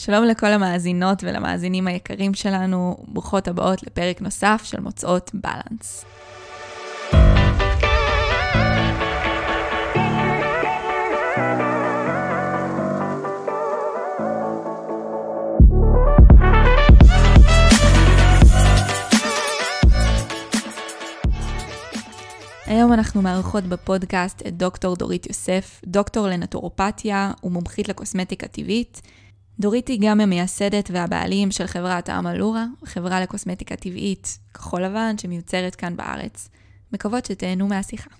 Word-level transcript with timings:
שלום 0.00 0.24
לכל 0.24 0.46
המאזינות 0.46 1.24
ולמאזינים 1.24 1.86
היקרים 1.86 2.34
שלנו, 2.34 2.96
ברוכות 3.08 3.48
הבאות 3.48 3.82
לפרק 3.82 4.20
נוסף 4.20 4.60
של 4.64 4.80
מוצאות 4.80 5.30
בלנס. 5.34 6.04
היום 22.66 22.92
אנחנו 22.92 23.22
מארחות 23.22 23.64
בפודקאסט 23.64 24.42
את 24.46 24.56
דוקטור 24.56 24.96
דורית 24.96 25.26
יוסף, 25.26 25.80
דוקטור 25.86 26.26
לנטורופתיה 26.26 27.32
ומומחית 27.44 27.88
לקוסמטיקה 27.88 28.48
טבעית. 28.48 29.00
דורית 29.60 29.88
היא 29.88 29.98
גם 30.02 30.20
המייסדת 30.20 30.90
והבעלים 30.92 31.50
של 31.50 31.66
חברת 31.66 32.10
אמלורה, 32.10 32.64
חברה 32.84 33.20
לקוסמטיקה 33.20 33.76
טבעית 33.76 34.38
כחול 34.54 34.84
לבן 34.84 35.18
שמיוצרת 35.18 35.74
כאן 35.74 35.96
בארץ. 35.96 36.48
מקוות 36.92 37.26
שתהנו 37.26 37.68
מהשיחה. 37.68 38.10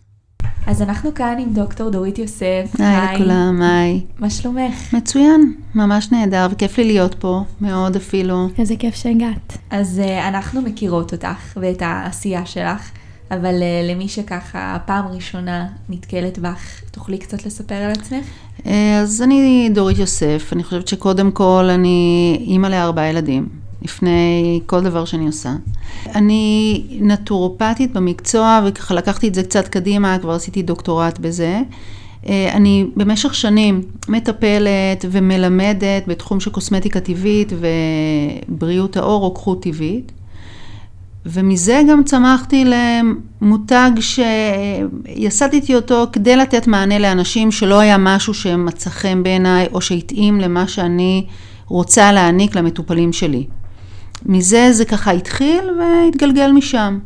אז 0.66 0.82
אנחנו 0.82 1.14
כאן 1.14 1.36
עם 1.38 1.52
דוקטור 1.52 1.90
דורית 1.90 2.18
יוסף. 2.18 2.70
היי 2.78 3.14
לכולם, 3.14 3.62
היי. 3.62 4.04
מה 4.18 4.30
שלומך? 4.30 4.94
מצוין, 4.94 5.54
ממש 5.74 6.12
נהדר, 6.12 6.46
וכיף 6.50 6.78
לי 6.78 6.84
להיות 6.84 7.14
פה, 7.14 7.44
מאוד 7.60 7.96
אפילו. 7.96 8.48
איזה 8.58 8.76
כיף 8.76 8.94
שהגעת. 8.94 9.58
אז 9.70 10.02
uh, 10.04 10.28
אנחנו 10.28 10.62
מכירות 10.62 11.12
אותך 11.12 11.56
ואת 11.56 11.82
העשייה 11.82 12.46
שלך. 12.46 12.90
אבל 13.30 13.54
uh, 13.54 13.90
למי 13.90 14.08
שככה 14.08 14.78
פעם 14.86 15.06
ראשונה 15.06 15.66
נתקלת 15.88 16.38
בך, 16.38 16.80
תוכלי 16.90 17.18
קצת 17.18 17.46
לספר 17.46 17.74
על 17.74 17.90
עצמך? 17.90 18.26
אה, 18.66 19.00
אז 19.00 19.22
אני 19.22 19.70
דורית 19.74 19.98
יוסף, 19.98 20.48
אני 20.52 20.64
חושבת 20.64 20.88
שקודם 20.88 21.30
כל 21.30 21.68
אני 21.70 22.36
אימא 22.40 22.66
לארבעה 22.66 23.08
ילדים, 23.08 23.48
לפני 23.82 24.60
כל 24.66 24.80
דבר 24.80 25.04
שאני 25.04 25.26
עושה. 25.26 25.52
אני 26.14 26.82
נטורופטית 27.00 27.92
במקצוע, 27.92 28.60
וככה 28.66 28.94
לקחתי 28.94 29.28
את 29.28 29.34
זה 29.34 29.42
קצת 29.42 29.68
קדימה, 29.68 30.18
כבר 30.18 30.32
עשיתי 30.32 30.62
דוקטורט 30.62 31.18
בזה. 31.18 31.60
אה, 32.28 32.52
אני 32.52 32.86
במשך 32.96 33.34
שנים 33.34 33.82
מטפלת 34.08 35.04
ומלמדת 35.10 36.06
בתחום 36.06 36.40
של 36.40 36.50
קוסמטיקה 36.50 37.00
טבעית 37.00 37.52
ובריאות 38.48 38.96
העור, 38.96 39.20
רוקחות 39.20 39.62
טבעית. 39.62 40.12
ומזה 41.32 41.82
גם 41.90 42.04
צמחתי 42.04 42.64
למותג 43.40 43.90
שיסדתי 44.00 45.74
אותו 45.74 46.06
כדי 46.12 46.36
לתת 46.36 46.66
מענה 46.66 46.98
לאנשים 46.98 47.50
שלא 47.50 47.80
היה 47.80 47.98
משהו 47.98 48.34
שמצא 48.34 48.90
חן 48.90 49.22
בעיניי 49.22 49.66
או 49.72 49.80
שהתאים 49.80 50.40
למה 50.40 50.68
שאני 50.68 51.26
רוצה 51.66 52.12
להעניק 52.12 52.56
למטופלים 52.56 53.12
שלי. 53.12 53.46
מזה 54.26 54.72
זה 54.72 54.84
ככה 54.84 55.10
התחיל 55.10 55.60
והתגלגל 55.78 56.52
משם. 56.52 56.98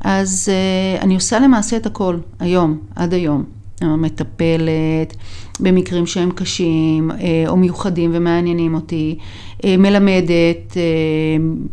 אז 0.00 0.48
uh, 0.48 1.02
אני 1.02 1.14
עושה 1.14 1.38
למעשה 1.38 1.76
את 1.76 1.86
הכל, 1.86 2.16
היום, 2.40 2.78
עד 2.96 3.14
היום. 3.14 3.44
מטפלת 3.82 5.16
במקרים 5.60 6.06
שהם 6.06 6.30
קשים 6.30 7.10
אה, 7.10 7.16
או 7.48 7.56
מיוחדים 7.56 8.10
ומעניינים 8.14 8.74
אותי, 8.74 9.18
אה, 9.64 9.76
מלמדת 9.76 10.76
אה, 10.76 10.82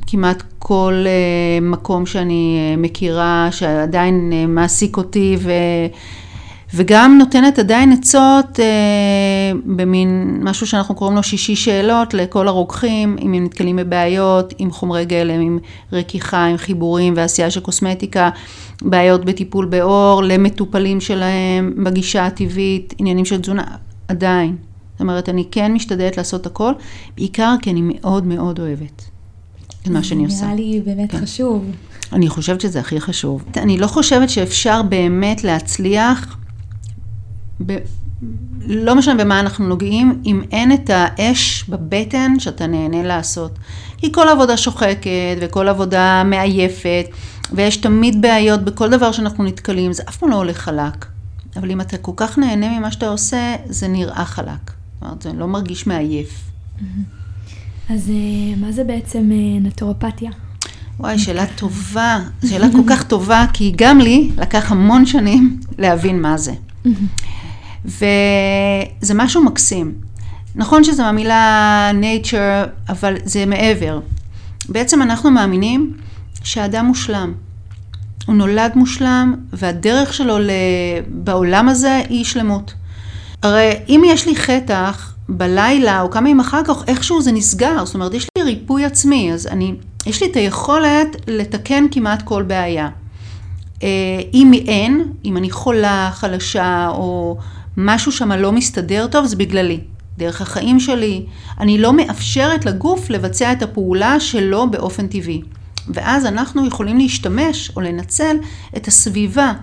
כמעט 0.08 0.44
כל 0.60 1.06
מקום 1.62 2.06
שאני 2.06 2.76
מכירה 2.78 3.48
שעדיין 3.52 4.34
מעסיק 4.48 4.98
אותי 4.98 5.38
ו... 5.40 5.52
וגם 6.76 7.16
נותנת 7.20 7.60
עדיין 7.60 7.92
עצות 7.92 8.60
אה, 8.60 8.66
במין 9.66 10.40
משהו 10.42 10.68
שאנחנו 10.68 10.96
קוראים 10.96 11.16
לו 11.16 11.24
שישי 11.24 11.56
שאלות 11.56 12.14
לכל 12.14 12.48
הרוקחים, 12.48 13.18
אם 13.22 13.34
הם 13.34 13.44
נתקלים 13.44 13.76
בבעיות 13.76 14.54
עם 14.58 14.72
חומרי 14.72 15.06
גלם, 15.06 15.42
עם 15.42 15.60
רכיחה, 15.94 16.46
עם 16.46 16.58
חיבורים 16.58 17.14
ועשייה 17.18 17.52
של 17.52 17.60
קוסמטיקה, 17.60 18.30
בעיות 18.82 19.26
בטיפול 19.26 19.66
בעור, 19.66 20.24
למטופלים 20.24 21.02
שלהם, 21.02 21.74
בגישה 21.84 22.26
הטבעית, 22.26 22.94
עניינים 22.98 23.26
של 23.26 23.42
תזונה, 23.42 23.64
עדיין. 24.08 24.56
זאת 24.92 25.02
אומרת, 25.02 25.30
אני 25.30 25.44
כן 25.52 25.74
משתדלת 25.74 26.18
לעשות 26.18 26.46
הכל, 26.46 26.72
בעיקר 27.16 27.56
כי 27.62 27.72
אני 27.72 27.82
מאוד 27.84 28.26
מאוד 28.26 28.60
אוהבת 28.60 29.06
את 29.82 29.88
מה 29.88 30.04
שאני 30.04 30.26
עושה. 30.26 30.46
נראה 30.46 30.56
לי 30.56 30.82
באמת 30.86 31.12
כן. 31.12 31.18
חשוב. 31.18 31.66
אני 32.14 32.30
חושבת 32.30 32.62
שזה 32.62 32.80
הכי 32.80 33.02
חשוב. 33.02 33.44
אני 33.58 33.78
לא 33.78 33.88
חושבת 33.88 34.30
שאפשר 34.30 34.82
באמת 34.82 35.44
להצליח 35.44 36.38
ב... 37.66 37.78
לא 38.68 38.96
משנה 38.96 39.24
במה 39.24 39.40
אנחנו 39.40 39.68
נוגעים, 39.68 40.22
אם 40.26 40.42
אין 40.52 40.72
את 40.72 40.90
האש 40.94 41.66
בבטן 41.70 42.40
שאתה 42.40 42.68
נהנה 42.68 43.04
לעשות. 43.04 43.52
כי 43.98 44.12
כל 44.12 44.28
עבודה 44.28 44.58
שוחקת 44.58 45.38
וכל 45.42 45.68
עבודה 45.68 46.24
מעייפת, 46.26 47.06
ויש 47.52 47.78
תמיד 47.78 48.22
בעיות 48.22 48.64
בכל 48.64 48.90
דבר 48.90 49.12
שאנחנו 49.12 49.44
נתקלים, 49.44 49.94
זה 49.94 50.04
אף 50.10 50.18
פעם 50.18 50.30
לא 50.30 50.36
הולך 50.36 50.58
חלק. 50.58 51.06
אבל 51.56 51.72
אם 51.72 51.82
אתה 51.82 51.98
כל 51.98 52.12
כך 52.16 52.38
נהנה 52.38 52.80
ממה 52.80 52.92
שאתה 52.92 53.08
עושה, 53.08 53.56
זה 53.66 53.88
נראה 53.88 54.26
חלק. 54.26 54.72
זאת 54.94 55.02
אומרת, 55.02 55.22
זה 55.22 55.34
לא 55.34 55.48
מרגיש 55.48 55.88
מעייף. 55.88 56.30
Mm-hmm. 56.30 56.84
אז 57.90 58.10
אה, 58.10 58.56
מה 58.58 58.72
זה 58.72 58.84
בעצם 58.84 59.32
אה, 59.32 59.60
נטורופתיה? 59.62 60.32
וואי, 61.00 61.20
שאלה 61.20 61.46
טובה. 61.56 62.20
שאלה 62.50 62.68
כל 62.72 62.82
כך 62.90 63.04
טובה, 63.04 63.46
כי 63.54 63.74
גם 63.76 64.00
לי 64.00 64.30
לקח 64.38 64.72
המון 64.72 65.06
שנים 65.06 65.60
להבין 65.78 66.22
מה 66.22 66.38
זה. 66.38 66.54
וזה 67.86 69.14
משהו 69.14 69.44
מקסים. 69.44 69.94
נכון 70.56 70.84
שזה 70.84 71.04
מהמילה 71.04 71.92
nature, 72.02 72.70
אבל 72.90 73.16
זה 73.24 73.46
מעבר. 73.46 74.00
בעצם 74.70 75.02
אנחנו 75.02 75.32
מאמינים 75.32 75.94
שהאדם 76.44 76.86
מושלם. 76.86 77.34
הוא 78.26 78.36
נולד 78.36 78.72
מושלם, 78.76 79.36
והדרך 79.54 80.14
שלו 80.14 80.38
בעולם 81.08 81.70
הזה 81.70 82.02
היא 82.10 82.26
שלמות. 82.26 82.74
הרי 83.44 83.72
אם 83.90 84.02
יש 84.06 84.28
לי 84.28 84.36
חטח 84.36 85.14
בלילה 85.30 86.02
או 86.02 86.12
כמה 86.12 86.30
ימים 86.30 86.40
אחר 86.40 86.62
כך, 86.64 86.84
איכשהו 86.88 87.22
זה 87.22 87.32
נסגר. 87.32 87.86
זאת 87.86 87.96
אומרת, 87.96 88.14
יש 88.14 88.28
לי 88.38 88.44
ריפוי 88.44 88.86
עצמי, 88.86 89.34
אז 89.34 89.48
אני, 89.48 89.74
יש 90.06 90.24
לי 90.24 90.32
את 90.32 90.36
היכולת 90.36 91.16
לתקן 91.28 91.86
כמעט 91.92 92.22
כל 92.22 92.44
בעיה. 92.44 92.90
אה, 93.84 93.88
אם 94.34 94.54
אין, 94.54 95.14
אם 95.26 95.38
אני 95.38 95.52
חולה, 95.52 96.10
חלשה, 96.14 96.90
או 96.94 97.38
משהו 97.78 98.12
שם 98.12 98.32
לא 98.32 98.52
מסתדר 98.52 99.08
טוב, 99.08 99.26
זה 99.26 99.36
בגללי. 99.36 99.80
דרך 100.18 100.42
החיים 100.42 100.80
שלי, 100.80 101.26
אני 101.60 101.78
לא 101.78 101.94
מאפשרת 101.94 102.66
לגוף 102.66 103.10
לבצע 103.10 103.52
את 103.52 103.62
הפעולה 103.62 104.20
שלו 104.20 104.72
באופן 104.72 105.08
טבעי. 105.08 105.42
ואז 105.88 106.26
אנחנו 106.26 106.68
יכולים 106.68 106.98
להשתמש 106.98 107.72
או 107.76 107.82
לנצל 107.82 108.38
את 108.78 108.88
הסביבה, 108.88 109.54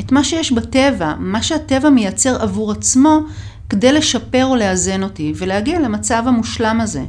את 0.00 0.12
מה 0.12 0.24
שיש 0.24 0.52
בטבע, 0.52 1.14
מה 1.18 1.42
שהטבע 1.42 1.90
מייצר 1.90 2.42
עבור 2.42 2.72
עצמו, 2.72 3.20
כדי 3.68 3.92
לשפר 3.92 4.44
או 4.44 4.56
לאזן 4.56 5.02
אותי 5.02 5.32
ולהגיע 5.36 5.80
למצב 5.80 6.22
המושלם 6.26 6.80
הזה. 6.80 7.04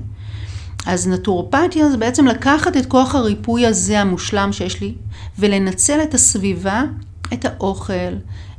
אז 0.85 1.07
נטורופתיה 1.07 1.89
זה 1.89 1.97
בעצם 1.97 2.27
לקחת 2.27 2.77
את 2.77 2.85
כוח 2.85 3.15
הריפוי 3.15 3.65
הזה 3.65 4.01
המושלם 4.01 4.53
שיש 4.53 4.81
לי 4.81 4.93
ולנצל 5.39 5.99
את 6.03 6.13
הסביבה, 6.13 6.83
את 7.33 7.45
האוכל, 7.45 8.13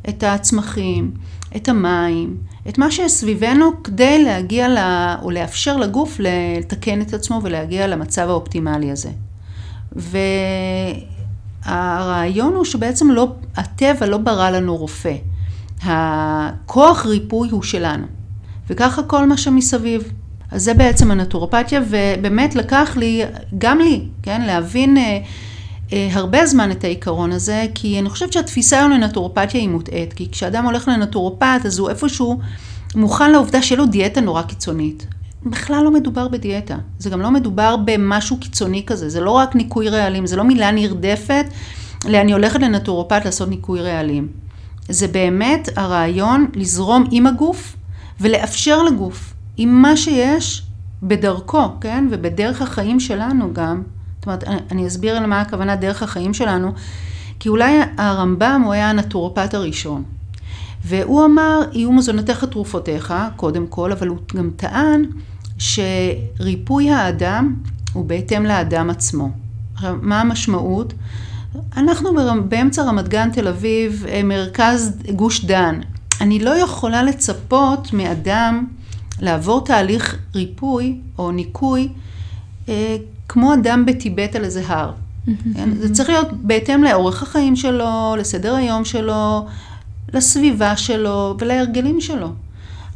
את 0.09 0.23
הצמחים, 0.23 1.11
את 1.57 1.69
המים, 1.69 2.37
את 2.69 2.79
מה 2.79 2.91
שסביבנו 2.91 3.83
כדי 3.85 4.25
להגיע 4.25 4.69
ל... 4.69 4.79
או 5.23 5.31
לאפשר 5.31 5.77
לגוף 5.77 6.17
לתקן 6.19 7.01
את 7.01 7.15
עצמו 7.15 7.41
ולהגיע 7.43 7.87
למצב 7.87 8.29
האופטימלי 8.29 8.91
הזה. 8.91 9.11
והרעיון 11.67 12.55
הוא 12.55 12.65
שבעצם 12.65 13.11
לא, 13.11 13.33
הטבע 13.57 14.07
לא 14.07 14.19
ברא 14.19 14.51
לנו 14.51 14.77
רופא. 14.77 15.15
הכוח 15.83 17.07
ריפוי 17.07 17.49
הוא 17.51 17.63
שלנו. 17.63 18.07
וככה 18.71 19.03
כל 19.03 19.27
מה 19.27 19.37
שמסביב. 19.37 20.13
אז 20.51 20.63
זה 20.63 20.75
בעצם 20.75 21.11
הנטורופתיה, 21.11 21.81
ובאמת 21.89 22.55
לקח 22.55 22.97
לי, 22.97 23.23
גם 23.59 23.79
לי, 23.79 24.05
כן, 24.23 24.43
להבין 24.43 24.97
אה, 24.97 25.19
הרבה 25.93 26.47
זמן 26.47 26.71
את 26.71 26.85
העיקרון 26.85 27.33
הזה, 27.33 27.67
כי 27.75 27.99
אני 27.99 28.09
חושבת 28.09 28.33
שהתפיסה 28.33 28.79
היום 28.79 28.91
לנטורופתיה 28.91 29.61
היא 29.61 29.69
מוטעית, 29.69 30.13
כי 30.13 30.31
כשאדם 30.31 30.65
הולך 30.65 30.89
לנטורופת, 30.89 31.61
אז 31.65 31.79
הוא 31.79 31.91
איפשהו 31.91 32.41
מוכן 32.95 33.33
לעובדה 33.33 33.63
שיהיה 33.63 33.79
לו 33.79 33.87
דיאטה 33.87 34.21
נורא 34.21 34.43
קיצונית. 34.43 35.07
בכלל 35.47 35.85
לא 35.85 35.91
מדובר 35.91 36.29
בדיאטה, 36.29 36.77
זה 36.99 37.11
גם 37.11 37.21
לא 37.21 37.31
מדובר 37.31 37.77
במשהו 37.85 38.37
קיצוני 38.41 38.83
כזה, 38.87 39.09
זה 39.09 39.21
לא 39.21 39.31
רק 39.31 39.57
ניקוי 39.57 39.89
רעלים, 39.89 40.27
זה 40.27 40.37
לא 40.37 40.45
מילה 40.45 40.71
נרדפת 40.71 41.47
לאני 42.05 42.33
הולכת 42.33 42.61
לנטורופת 42.61 43.25
לעשות 43.25 43.49
ניקוי 43.49 43.81
רעלים. 43.81 44.29
זה 44.89 45.09
באמת 45.09 45.69
הרעיון 45.77 46.47
לזרום 46.55 47.05
עם 47.11 47.27
הגוף 47.27 47.77
ולאפשר 48.21 48.83
לגוף, 48.83 49.35
עם 49.57 49.83
מה 49.83 49.97
שיש, 49.97 50.63
בדרכו, 51.03 51.63
כן, 51.81 52.09
ובדרך 52.11 52.63
החיים 52.63 53.01
שלנו 53.01 53.53
גם, 53.53 53.83
זאת 54.25 54.27
אומרת, 54.27 54.63
אני 54.71 54.87
אסביר 54.87 55.21
למה 55.21 55.41
הכוונה 55.41 55.77
דרך 55.77 56.03
החיים 56.03 56.35
שלנו, 56.35 56.73
כי 57.41 57.49
אולי 57.49 57.79
הרמב"ם 57.97 58.63
הוא 58.65 58.73
היה 58.73 58.91
הנטורופט 58.91 59.55
הראשון. 59.55 60.03
והוא 60.85 61.25
אמר, 61.25 61.61
יהיו 61.73 61.93
מזונותיך 61.93 62.45
תרופותיך, 62.45 63.15
קודם 63.37 63.67
כל, 63.67 63.93
אבל 63.93 64.09
הוא 64.09 64.19
גם 64.37 64.51
טען 64.57 65.05
שריפוי 65.59 66.91
האדם 66.91 67.55
הוא 67.93 68.05
בהתאם 68.05 68.47
לאדם 68.47 68.91
עצמו. 68.91 69.31
מה 69.83 70.21
המשמעות? 70.21 70.95
אנחנו 71.77 72.11
באמצע 72.49 72.83
רמת 72.83 73.09
גן, 73.09 73.31
תל 73.31 73.49
אביב, 73.49 74.05
אה, 74.09 74.23
מרכז 74.23 74.97
גוש 75.15 75.45
דן. 75.45 75.81
אני 76.21 76.39
לא 76.39 76.51
יכולה 76.51 77.03
לצפות 77.03 77.93
מאדם 77.93 78.67
לעבור 79.21 79.65
תהליך 79.65 80.17
ריפוי 80.35 80.99
או 81.19 81.33
ניקוי 81.33 81.89
אה, 82.69 82.97
כמו 83.29 83.55
אדם 83.55 83.87
בטיבט 83.87 84.37
על 84.37 84.45
איזה 84.45 84.63
הר. 84.67 84.93
כן? 85.55 85.71
זה 85.75 85.95
צריך 85.95 86.09
להיות 86.09 86.29
בהתאם 86.33 86.85
לאורך 86.85 87.23
החיים 87.23 87.57
שלו, 87.57 88.17
לסדר 88.19 88.55
היום 88.55 88.85
שלו, 88.85 89.47
לסביבה 90.15 90.77
שלו 90.77 91.37
ולהרגלים 91.39 92.01
שלו. 92.01 92.33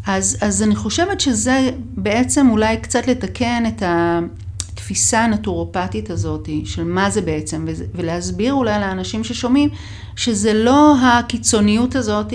אז, 0.07 0.37
אז 0.41 0.63
אני 0.63 0.77
חושבת 0.77 1.21
שזה 1.21 1.71
בעצם 1.81 2.49
אולי 2.51 2.77
קצת 2.77 3.07
לתקן 3.07 3.65
את 3.69 3.83
התפיסה 3.87 5.25
הנטורופטית 5.25 6.11
הזאת 6.11 6.49
של 6.65 6.85
מה 6.85 7.11
זה 7.11 7.21
בעצם, 7.21 7.67
ולהסביר 7.95 8.55
אולי 8.55 8.81
לאנשים 8.81 9.25
ששומעים 9.25 9.71
שזה 10.17 10.55
לא 10.55 10.95
הקיצוניות 11.03 11.97
הזאת 11.97 12.33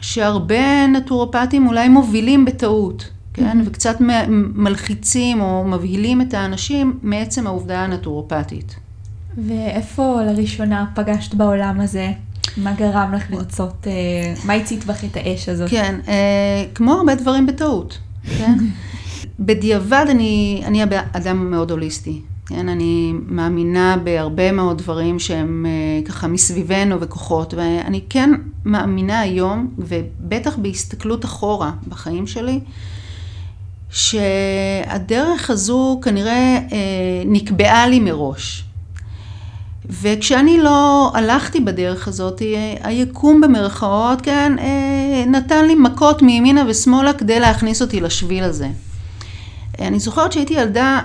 שהרבה 0.00 0.86
נטורופטים 0.86 1.66
אולי 1.66 1.88
מובילים 1.88 2.44
בטעות, 2.44 3.08
כן? 3.34 3.60
Mm-hmm. 3.60 3.68
וקצת 3.68 3.96
מלחיצים 4.54 5.40
או 5.40 5.64
מבהילים 5.64 6.20
את 6.20 6.34
האנשים 6.34 6.98
מעצם 7.02 7.46
העובדה 7.46 7.80
הנטורופטית. 7.80 8.76
ואיפה 9.48 10.22
לראשונה 10.22 10.86
פגשת 10.94 11.34
בעולם 11.34 11.80
הזה? 11.80 12.12
מה 12.56 12.72
גרם 12.72 13.12
לך 13.14 13.30
לרצות, 13.30 13.86
אה, 13.86 14.34
מה 14.44 14.52
הצית 14.52 14.84
בך 14.84 15.04
את 15.04 15.16
האש 15.16 15.48
הזאת? 15.48 15.70
כן, 15.70 16.00
אה, 16.08 16.64
כמו 16.74 16.92
הרבה 16.92 17.14
דברים 17.14 17.46
בטעות, 17.46 17.98
כן? 18.38 18.58
בדיעבד 19.40 20.06
אני, 20.10 20.62
אני 20.64 20.84
אדם 21.12 21.50
מאוד 21.50 21.70
הוליסטי, 21.70 22.20
כן? 22.46 22.68
אני 22.68 23.12
מאמינה 23.26 23.96
בהרבה 24.04 24.52
מאוד 24.52 24.78
דברים 24.78 25.18
שהם 25.18 25.66
אה, 25.68 26.06
ככה 26.06 26.26
מסביבנו 26.28 27.00
וכוחות, 27.00 27.54
ואני 27.54 28.00
כן 28.08 28.30
מאמינה 28.64 29.20
היום, 29.20 29.74
ובטח 29.78 30.56
בהסתכלות 30.56 31.24
אחורה 31.24 31.72
בחיים 31.88 32.26
שלי, 32.26 32.60
שהדרך 33.94 35.50
הזו 35.50 36.00
כנראה 36.02 36.58
נקבעה 37.26 37.86
לי 37.86 38.00
מראש. 38.00 38.64
וכשאני 39.88 40.58
לא 40.62 41.10
הלכתי 41.14 41.60
בדרך 41.60 42.08
הזאת, 42.08 42.42
היקום 42.82 43.40
במרכאות, 43.40 44.20
כן, 44.20 44.52
אה, 44.58 45.24
נתן 45.26 45.64
לי 45.64 45.74
מכות 45.74 46.22
מימינה 46.22 46.64
ושמאלה 46.68 47.12
כדי 47.12 47.40
להכניס 47.40 47.82
אותי 47.82 48.00
לשביל 48.00 48.44
הזה. 48.44 48.68
אני 49.78 50.00
זוכרת 50.00 50.32
שהייתי 50.32 50.54
ילדה 50.54 51.00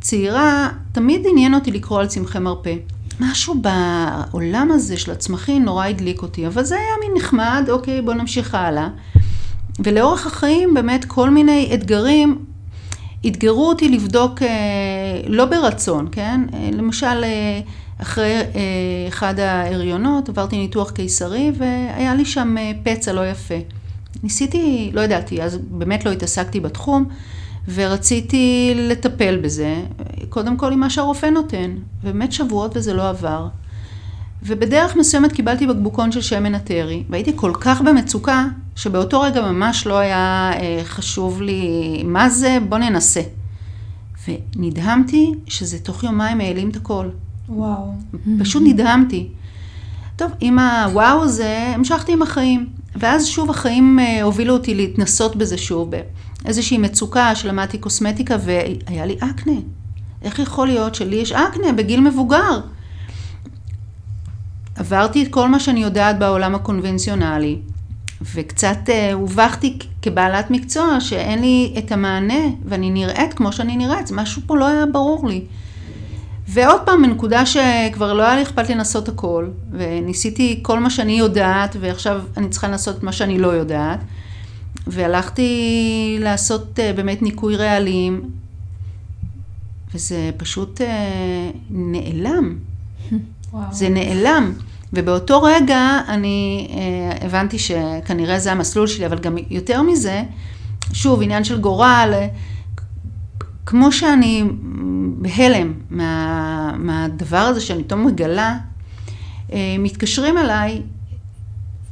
צעירה, 0.00 0.68
תמיד 0.92 1.26
עניין 1.30 1.54
אותי 1.54 1.70
לקרוא 1.70 2.00
על 2.00 2.06
צמחי 2.06 2.38
מרפא. 2.38 2.74
משהו 3.20 3.54
בעולם 3.60 4.68
הזה 4.72 4.96
של 4.96 5.12
הצמחים 5.12 5.64
נורא 5.64 5.86
הדליק 5.86 6.22
אותי, 6.22 6.46
אבל 6.46 6.64
זה 6.64 6.74
היה 6.74 6.94
מין 7.00 7.12
נחמד, 7.16 7.66
אוקיי, 7.68 8.02
בוא 8.02 8.14
נמשיך 8.14 8.54
הלאה. 8.54 8.88
ולאורך 9.78 10.26
החיים 10.26 10.74
באמת 10.74 11.04
כל 11.04 11.30
מיני 11.30 11.70
אתגרים 11.74 12.44
אתגרו 13.26 13.68
אותי 13.68 13.88
לבדוק, 13.88 14.42
אה, 14.42 14.48
לא 15.26 15.44
ברצון, 15.44 16.08
כן? 16.12 16.40
למשל, 16.72 17.24
אחרי 18.02 18.32
אה, 18.32 18.44
אחד 19.08 19.40
ההריונות 19.40 20.28
עברתי 20.28 20.56
ניתוח 20.56 20.90
קיסרי 20.90 21.52
והיה 21.58 22.14
לי 22.14 22.24
שם 22.24 22.58
אה, 22.58 22.72
פצע 22.82 23.12
לא 23.12 23.30
יפה. 23.30 23.54
ניסיתי, 24.22 24.90
לא 24.94 25.00
ידעתי, 25.00 25.42
אז 25.42 25.58
באמת 25.70 26.04
לא 26.04 26.10
התעסקתי 26.10 26.60
בתחום 26.60 27.04
ורציתי 27.74 28.72
לטפל 28.76 29.36
בזה, 29.36 29.76
קודם 30.28 30.56
כל 30.56 30.72
עם 30.72 30.80
מה 30.80 30.90
שהרופא 30.90 31.26
נותן, 31.26 31.74
ובאמת 32.04 32.32
שבועות 32.32 32.76
וזה 32.76 32.94
לא 32.94 33.08
עבר. 33.08 33.48
ובדרך 34.42 34.96
מסוימת 34.96 35.32
קיבלתי 35.32 35.66
בקבוקון 35.66 36.12
של 36.12 36.20
שמן 36.20 36.54
אתרי, 36.54 37.04
והייתי 37.10 37.32
כל 37.36 37.52
כך 37.60 37.80
במצוקה, 37.80 38.46
שבאותו 38.76 39.20
רגע 39.20 39.52
ממש 39.52 39.86
לא 39.86 39.98
היה 39.98 40.50
אה, 40.54 40.80
חשוב 40.84 41.42
לי 41.42 42.02
מה 42.04 42.28
זה, 42.28 42.58
בוא 42.68 42.78
ננסה. 42.78 43.20
ונדהמתי 44.28 45.32
שזה 45.46 45.78
תוך 45.78 46.04
יומיים 46.04 46.40
העלים 46.40 46.70
את 46.70 46.76
הכל. 46.76 47.08
וואו. 47.48 47.92
פשוט 48.38 48.62
נדהמתי. 48.66 49.28
טוב, 50.16 50.30
עם 50.40 50.58
הוואו 50.58 51.22
הזה 51.22 51.72
המשכתי 51.74 52.12
עם 52.12 52.22
החיים. 52.22 52.66
ואז 52.96 53.26
שוב 53.26 53.50
החיים 53.50 53.98
אה, 53.98 54.22
הובילו 54.22 54.54
אותי 54.54 54.74
להתנסות 54.74 55.36
בזה 55.36 55.58
שוב, 55.58 55.90
באיזושהי 56.44 56.78
מצוקה 56.78 57.34
שלמדתי 57.34 57.78
קוסמטיקה 57.78 58.36
והיה 58.40 59.06
לי 59.06 59.16
אקנה. 59.20 59.52
איך 60.22 60.38
יכול 60.38 60.66
להיות 60.66 60.94
שלי 60.94 61.16
יש 61.16 61.32
אקנה 61.32 61.72
בגיל 61.72 62.00
מבוגר? 62.00 62.60
עברתי 64.80 65.22
את 65.22 65.28
כל 65.28 65.48
מה 65.48 65.60
שאני 65.60 65.82
יודעת 65.82 66.18
בעולם 66.18 66.54
הקונבנציונלי, 66.54 67.58
וקצת 68.34 68.78
uh, 68.86 69.12
הובכתי 69.12 69.78
כבעלת 70.02 70.50
מקצוע 70.50 71.00
שאין 71.00 71.40
לי 71.40 71.74
את 71.78 71.92
המענה 71.92 72.44
ואני 72.64 72.90
נראית 72.90 73.34
כמו 73.34 73.52
שאני 73.52 73.76
נראית, 73.76 74.10
משהו 74.12 74.42
פה 74.46 74.56
לא 74.56 74.66
היה 74.66 74.86
ברור 74.86 75.28
לי. 75.28 75.44
ועוד 76.48 76.80
פעם, 76.86 77.02
מנקודה 77.02 77.46
שכבר 77.46 78.12
לא 78.12 78.22
היה 78.22 78.36
לי 78.36 78.42
אכפת 78.42 78.70
לנסות 78.70 79.08
הכל, 79.08 79.48
וניסיתי 79.72 80.58
כל 80.62 80.78
מה 80.78 80.90
שאני 80.90 81.12
יודעת, 81.12 81.76
ועכשיו 81.80 82.22
אני 82.36 82.48
צריכה 82.48 82.68
לנסות 82.68 82.98
את 82.98 83.02
מה 83.02 83.12
שאני 83.12 83.38
לא 83.38 83.48
יודעת, 83.48 84.00
והלכתי 84.86 86.16
לעשות 86.20 86.80
אה, 86.80 86.92
באמת 86.92 87.22
ניקוי 87.22 87.56
רעלים, 87.56 88.30
וזה 89.94 90.30
פשוט 90.36 90.80
אה, 90.80 91.50
נעלם. 91.70 92.58
וואו. 93.52 93.72
זה 93.72 93.88
נעלם. 93.88 94.52
ובאותו 94.92 95.42
רגע 95.42 96.00
אני 96.08 96.68
אה, 96.70 97.26
הבנתי 97.26 97.58
שכנראה 97.58 98.38
זה 98.38 98.52
המסלול 98.52 98.86
שלי, 98.86 99.06
אבל 99.06 99.18
גם 99.18 99.36
יותר 99.50 99.82
מזה, 99.82 100.22
שוב, 100.92 101.22
עניין 101.22 101.44
של 101.44 101.60
גורל, 101.60 102.14
כמו 103.66 103.92
שאני 103.92 104.44
בהלם 105.16 105.72
מה, 105.90 106.72
מהדבר 106.78 107.36
הזה 107.38 107.60
שאני 107.60 107.84
פתאום 107.84 108.06
מגלה, 108.06 108.58
אה, 109.52 109.76
מתקשרים 109.78 110.38
אליי, 110.38 110.82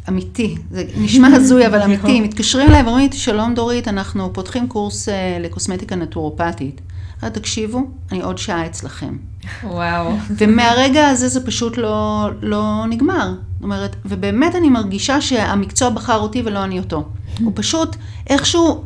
אמיתי, 0.08 0.56
זה 0.70 0.84
נשמע 0.96 1.28
הזוי 1.36 1.66
אבל 1.66 1.82
אמיתי, 1.82 2.20
מתקשרים 2.20 2.68
אליי 2.68 2.82
ואומרים 2.82 3.08
לי, 3.12 3.18
שלום 3.18 3.54
דורית, 3.54 3.88
אנחנו 3.88 4.32
פותחים 4.32 4.68
קורס 4.68 5.08
אה, 5.08 5.38
לקוסמטיקה 5.40 5.96
נטורופטית. 5.96 6.80
תקשיבו, 7.20 7.90
אני 8.12 8.22
עוד 8.22 8.38
שעה 8.38 8.66
אצלכם. 8.66 9.16
וואו. 9.64 10.12
ומהרגע 10.30 11.08
הזה 11.08 11.28
זה 11.28 11.46
פשוט 11.46 11.76
לא, 11.76 12.28
לא 12.42 12.84
נגמר. 12.88 13.34
זאת 13.54 13.62
אומרת, 13.62 13.96
ובאמת 14.04 14.54
אני 14.54 14.68
מרגישה 14.70 15.20
שהמקצוע 15.20 15.90
בחר 15.90 16.18
אותי 16.18 16.42
ולא 16.44 16.64
אני 16.64 16.78
אותו. 16.78 17.04
הוא 17.40 17.52
פשוט 17.54 17.96
איכשהו 18.26 18.84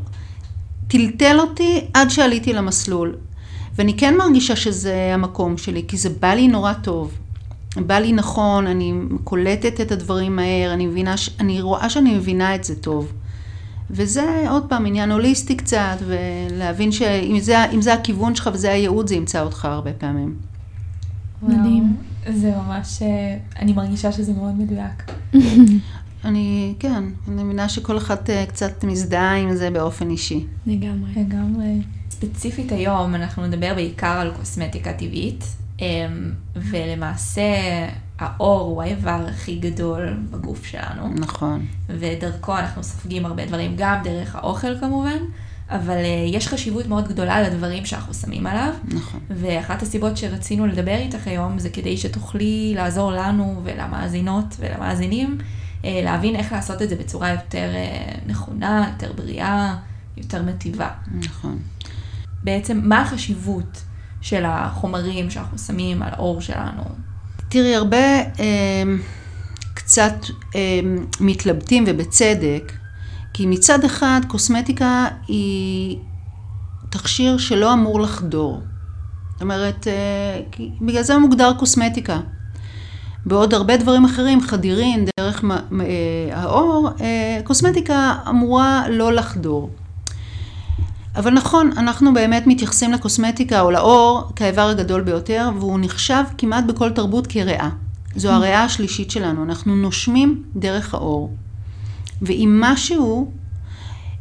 טלטל 0.89 1.37
אותי 1.41 1.81
עד 1.95 2.11
שעליתי 2.11 2.53
למסלול. 2.53 3.15
ואני 3.77 3.97
כן 3.97 4.17
מרגישה 4.17 4.57
שזה 4.57 5.11
המקום 5.15 5.57
שלי, 5.57 5.85
כי 5.89 5.97
זה 5.97 6.09
בא 6.21 6.29
לי 6.29 6.49
נורא 6.49 6.73
טוב. 6.73 7.13
בא 7.77 7.99
לי 7.99 8.13
נכון, 8.13 8.67
אני 8.67 8.95
קולטת 9.25 9.81
את 9.81 9.93
הדברים 9.93 10.37
מהר, 10.37 10.73
אני 10.73 10.87
מבינה, 10.87 11.15
אני 11.41 11.61
רואה 11.61 11.91
שאני 11.91 12.15
מבינה 12.15 12.55
את 12.55 12.65
זה 12.65 12.75
טוב. 12.75 13.13
וזה 13.91 14.45
עוד 14.51 14.65
פעם 14.69 14.87
עניין 14.87 15.13
הוליסטי 15.13 15.57
קצת, 15.57 15.97
ולהבין 16.07 16.93
שאם 16.93 17.41
זה, 17.41 17.57
זה 17.81 17.95
הכיוון 17.95 18.35
שלך 18.35 18.51
וזה 18.53 18.73
הייעוד, 18.73 19.07
זה 19.07 19.15
ימצא 19.15 19.43
אותך 19.43 19.65
הרבה 19.65 19.93
פעמים. 19.93 20.52
מדהים. 21.43 21.97
זה 22.29 22.53
ממש, 22.57 23.03
אה, 23.03 23.39
אני 23.59 23.73
מרגישה 23.73 24.13
שזה 24.13 24.33
מאוד 24.33 24.55
מדויק. 24.59 25.13
אני, 26.25 26.75
כן, 26.79 27.05
אני 27.29 27.43
מבינה 27.43 27.69
שכל 27.69 27.99
אחת 27.99 28.31
אה, 28.31 28.47
קצת 28.47 28.85
מזדהה 28.85 29.37
עם 29.37 29.57
זה 29.57 29.71
באופן 29.71 30.11
אישי. 30.11 30.47
לגמרי. 30.67 31.11
לגמרי. 31.17 31.83
ספציפית 32.11 32.73
היום 32.73 33.15
אנחנו 33.15 33.47
נדבר 33.47 33.73
בעיקר 33.75 34.07
על 34.07 34.31
קוסמטיקה 34.31 34.93
טבעית, 34.93 35.45
אמ, 35.81 35.85
ולמעשה 36.57 37.43
האור 38.19 38.61
הוא 38.61 38.83
האיבר 38.83 39.27
הכי 39.29 39.57
גדול 39.59 40.17
בגוף 40.31 40.65
שלנו. 40.65 41.09
נכון. 41.15 41.67
ודרכו 41.89 42.59
אנחנו 42.59 42.83
סופגים 42.83 43.27
הרבה 43.27 43.47
דברים, 43.47 43.75
גם 43.77 44.01
דרך 44.05 44.37
האוכל 44.37 44.81
כמובן, 44.81 45.19
אבל 45.77 45.97
uh, 45.97 46.37
יש 46.37 46.49
חשיבות 46.49 46.87
מאוד 46.87 47.09
גדולה 47.09 47.43
לדברים 47.43 47.87
שאנחנו 47.87 48.15
שמים 48.15 48.47
עליו. 48.47 48.73
נכון. 48.89 49.21
ואחת 49.31 49.83
הסיבות 49.83 50.17
שרצינו 50.17 50.67
לדבר 50.67 50.95
איתך 50.95 51.27
היום 51.27 51.59
זה 51.59 51.71
כדי 51.71 51.97
שתוכלי 51.97 52.73
לעזור 52.77 53.13
לנו 53.13 53.61
ולמאזינות 53.65 54.57
ולמאזינים 54.59 55.39
uh, 55.41 55.85
להבין 55.85 56.37
איך 56.37 56.53
לעשות 56.53 56.83
את 56.83 56.89
זה 56.89 56.97
בצורה 56.97 57.31
יותר 57.31 57.71
uh, 57.73 58.31
נכונה, 58.31 58.93
יותר 58.93 59.13
בריאה, 59.13 59.77
יותר 60.17 60.43
מטיבה. 60.43 60.89
נכון. 61.19 61.59
בעצם, 62.45 62.81
מה 62.85 63.03
החשיבות 63.03 63.83
של 64.21 64.45
החומרים 64.47 65.31
שאנחנו 65.31 65.59
שמים 65.59 66.03
על 66.03 66.11
האור 66.13 66.41
שלנו? 66.41 66.83
תראי, 67.49 67.75
הרבה 67.75 67.97
אה, 68.19 68.83
קצת 69.75 70.15
אה, 70.55 70.61
מתלבטים 71.21 71.85
ובצדק, 71.87 72.73
כי 73.33 73.47
מצד 73.47 73.85
אחד 73.85 74.21
קוסמטיקה 74.29 75.09
היא 75.29 75.99
תכשיר 76.91 77.39
שלא 77.39 77.73
אמור 77.73 78.01
לחדור. 78.01 78.61
זאת 79.33 79.43
אומרת, 79.43 79.89
אה, 79.89 80.41
בגלל 80.81 81.03
זה 81.03 81.19
מוגדר 81.19 81.53
קוסמטיקה. 81.59 82.21
בעוד 83.27 83.55
הרבה 83.55 83.77
דברים 83.77 84.05
אחרים, 84.05 84.41
חדירים, 84.41 85.05
דרך 85.21 85.45
העור, 86.33 86.91
קוסמטיקה 87.45 88.15
אמורה 88.29 88.85
לא 88.89 89.13
לחדור. 89.13 89.71
אבל 91.17 91.31
נכון, 91.31 91.71
אנחנו 91.77 92.15
באמת 92.15 92.47
מתייחסים 92.47 92.93
לקוסמטיקה 92.93 93.61
או 93.61 93.71
לאור 93.71 94.31
כאיבר 94.37 94.69
הגדול 94.69 95.01
ביותר, 95.01 95.51
והוא 95.59 95.79
נחשב 95.83 96.23
כמעט 96.39 96.65
בכל 96.65 96.91
תרבות 96.91 97.27
כריאה. 97.27 97.69
זו 98.17 98.29
mm. 98.29 98.33
הריאה 98.33 98.65
השלישית 98.65 99.11
שלנו, 99.11 99.45
אנחנו 99.45 99.77
נושמים 99.77 100.43
דרך 100.57 100.95
האור. 100.95 101.31
ואם 102.23 102.59
משהו 102.61 103.33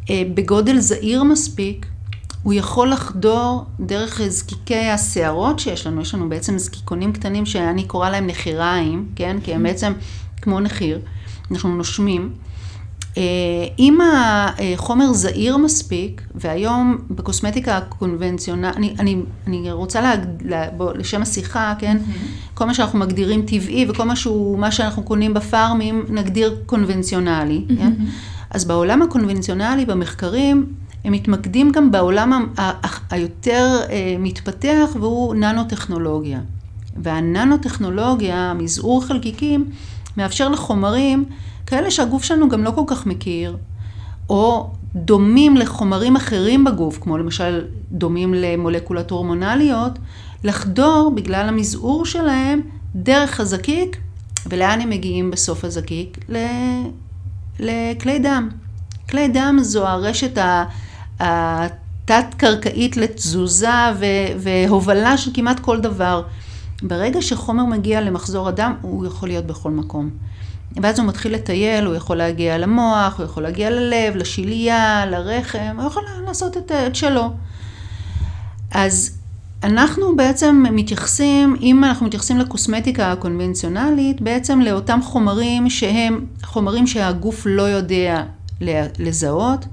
אה, 0.09 0.23
בגודל 0.33 0.79
זעיר 0.79 1.23
מספיק, 1.23 1.85
הוא 2.43 2.53
יכול 2.53 2.89
לחדור 2.89 3.65
דרך 3.79 4.21
זקיקי 4.27 4.89
השערות 4.89 5.59
שיש 5.59 5.87
לנו, 5.87 6.01
יש 6.01 6.15
לנו 6.15 6.29
בעצם 6.29 6.57
זקיקונים 6.57 7.13
קטנים 7.13 7.45
שאני 7.45 7.83
קוראה 7.83 8.09
להם 8.09 8.27
נחיריים, 8.27 9.09
כן? 9.15 9.37
כי 9.43 9.53
הם. 9.53 9.63
בעצם 9.63 9.93
כמו 10.41 10.59
נחיר, 10.59 10.99
אנחנו 11.51 11.75
נושמים. 11.75 12.33
אה, 13.17 13.23
אם 13.79 13.97
החומר 14.01 15.13
זעיר 15.13 15.57
מספיק, 15.57 16.21
והיום 16.35 16.97
בקוסמטיקה 17.09 17.77
הקונבנציונלית, 17.77 18.77
אני, 18.77 18.95
אני, 18.99 19.15
אני 19.47 19.71
רוצה 19.71 20.01
לה, 20.01 20.13
לה, 20.41 20.69
בוא, 20.77 20.93
לשם 20.93 21.21
השיחה, 21.21 21.73
כן? 21.79 21.97
Mm-hmm. 21.97 22.51
כל 22.53 22.65
מה 22.65 22.73
שאנחנו 22.73 22.99
מגדירים 22.99 23.41
טבעי 23.41 23.85
וכל 23.89 24.03
מה 24.03 24.15
שהוא, 24.15 24.59
מה 24.59 24.71
שאנחנו 24.71 25.03
קונים 25.03 25.33
בפארמים, 25.33 26.05
נגדיר 26.09 26.57
קונבנציונלי, 26.65 27.65
mm-hmm. 27.67 27.77
כן? 27.77 27.93
אז 28.49 28.65
בעולם 28.65 29.01
הקונבנציונלי, 29.01 29.85
במחקרים, 29.85 30.65
הם 31.05 31.13
מתמקדים 31.13 31.71
גם 31.71 31.91
בעולם 31.91 32.47
היותר 33.09 33.79
אה, 33.89 34.15
מתפתח, 34.19 34.89
והוא 34.99 35.35
ננו-טכנולוגיה. 35.35 36.39
והננו-טכנולוגיה, 36.97 38.53
מזעור 38.53 39.05
חלקיקים, 39.05 39.65
מאפשר 40.17 40.49
לחומרים 40.49 41.25
כאלה 41.71 41.91
שהגוף 41.91 42.23
שלנו 42.23 42.49
גם 42.49 42.63
לא 42.63 42.71
כל 42.71 42.83
כך 42.87 43.05
מכיר, 43.05 43.57
או 44.29 44.69
דומים 44.95 45.57
לחומרים 45.57 46.15
אחרים 46.15 46.63
בגוף, 46.63 46.97
כמו 47.01 47.17
למשל 47.17 47.65
דומים 47.91 48.33
למולקולות 48.33 49.11
הורמונליות, 49.11 49.99
לחדור 50.43 51.11
בגלל 51.15 51.47
המזעור 51.47 52.05
שלהם 52.05 52.61
דרך 52.95 53.39
הזקיק, 53.39 53.97
ולאן 54.45 54.81
הם 54.81 54.89
מגיעים 54.89 55.31
בסוף 55.31 55.63
הזקיק? 55.65 56.17
לכלי 57.59 58.19
דם. 58.19 58.49
כלי 59.09 59.27
דם 59.27 59.57
זו 59.61 59.87
הרשת 59.87 60.37
התת-קרקעית 61.19 62.97
לתזוזה 62.97 63.69
והובלה 64.39 65.17
של 65.17 65.31
כמעט 65.33 65.59
כל 65.59 65.79
דבר. 65.79 66.23
ברגע 66.83 67.21
שחומר 67.21 67.65
מגיע 67.65 68.01
למחזור 68.01 68.47
הדם, 68.47 68.73
הוא 68.81 69.05
יכול 69.05 69.29
להיות 69.29 69.45
בכל 69.45 69.71
מקום. 69.71 70.09
ואז 70.77 70.99
הוא 70.99 71.07
מתחיל 71.07 71.33
לטייל, 71.33 71.85
הוא 71.85 71.95
יכול 71.95 72.17
להגיע 72.17 72.57
למוח, 72.57 73.17
הוא 73.17 73.25
יכול 73.25 73.43
להגיע 73.43 73.69
ללב, 73.69 74.15
לשלייה, 74.15 75.05
לרחם, 75.05 75.75
הוא 75.77 75.87
יכול 75.87 76.03
לעשות 76.25 76.57
את, 76.57 76.71
את 76.71 76.95
שלו. 76.95 77.33
אז 78.71 79.17
אנחנו 79.63 80.15
בעצם 80.15 80.63
מתייחסים, 80.71 81.55
אם 81.61 81.83
אנחנו 81.83 82.05
מתייחסים 82.05 82.37
לקוסמטיקה 82.37 83.11
הקונבנציונלית, 83.11 84.21
בעצם 84.21 84.61
לאותם 84.61 84.99
חומרים 85.03 85.69
שהם 85.69 86.25
חומרים 86.43 86.87
שהגוף 86.87 87.43
לא 87.45 87.61
יודע 87.61 88.23
לזהות, 88.99 89.65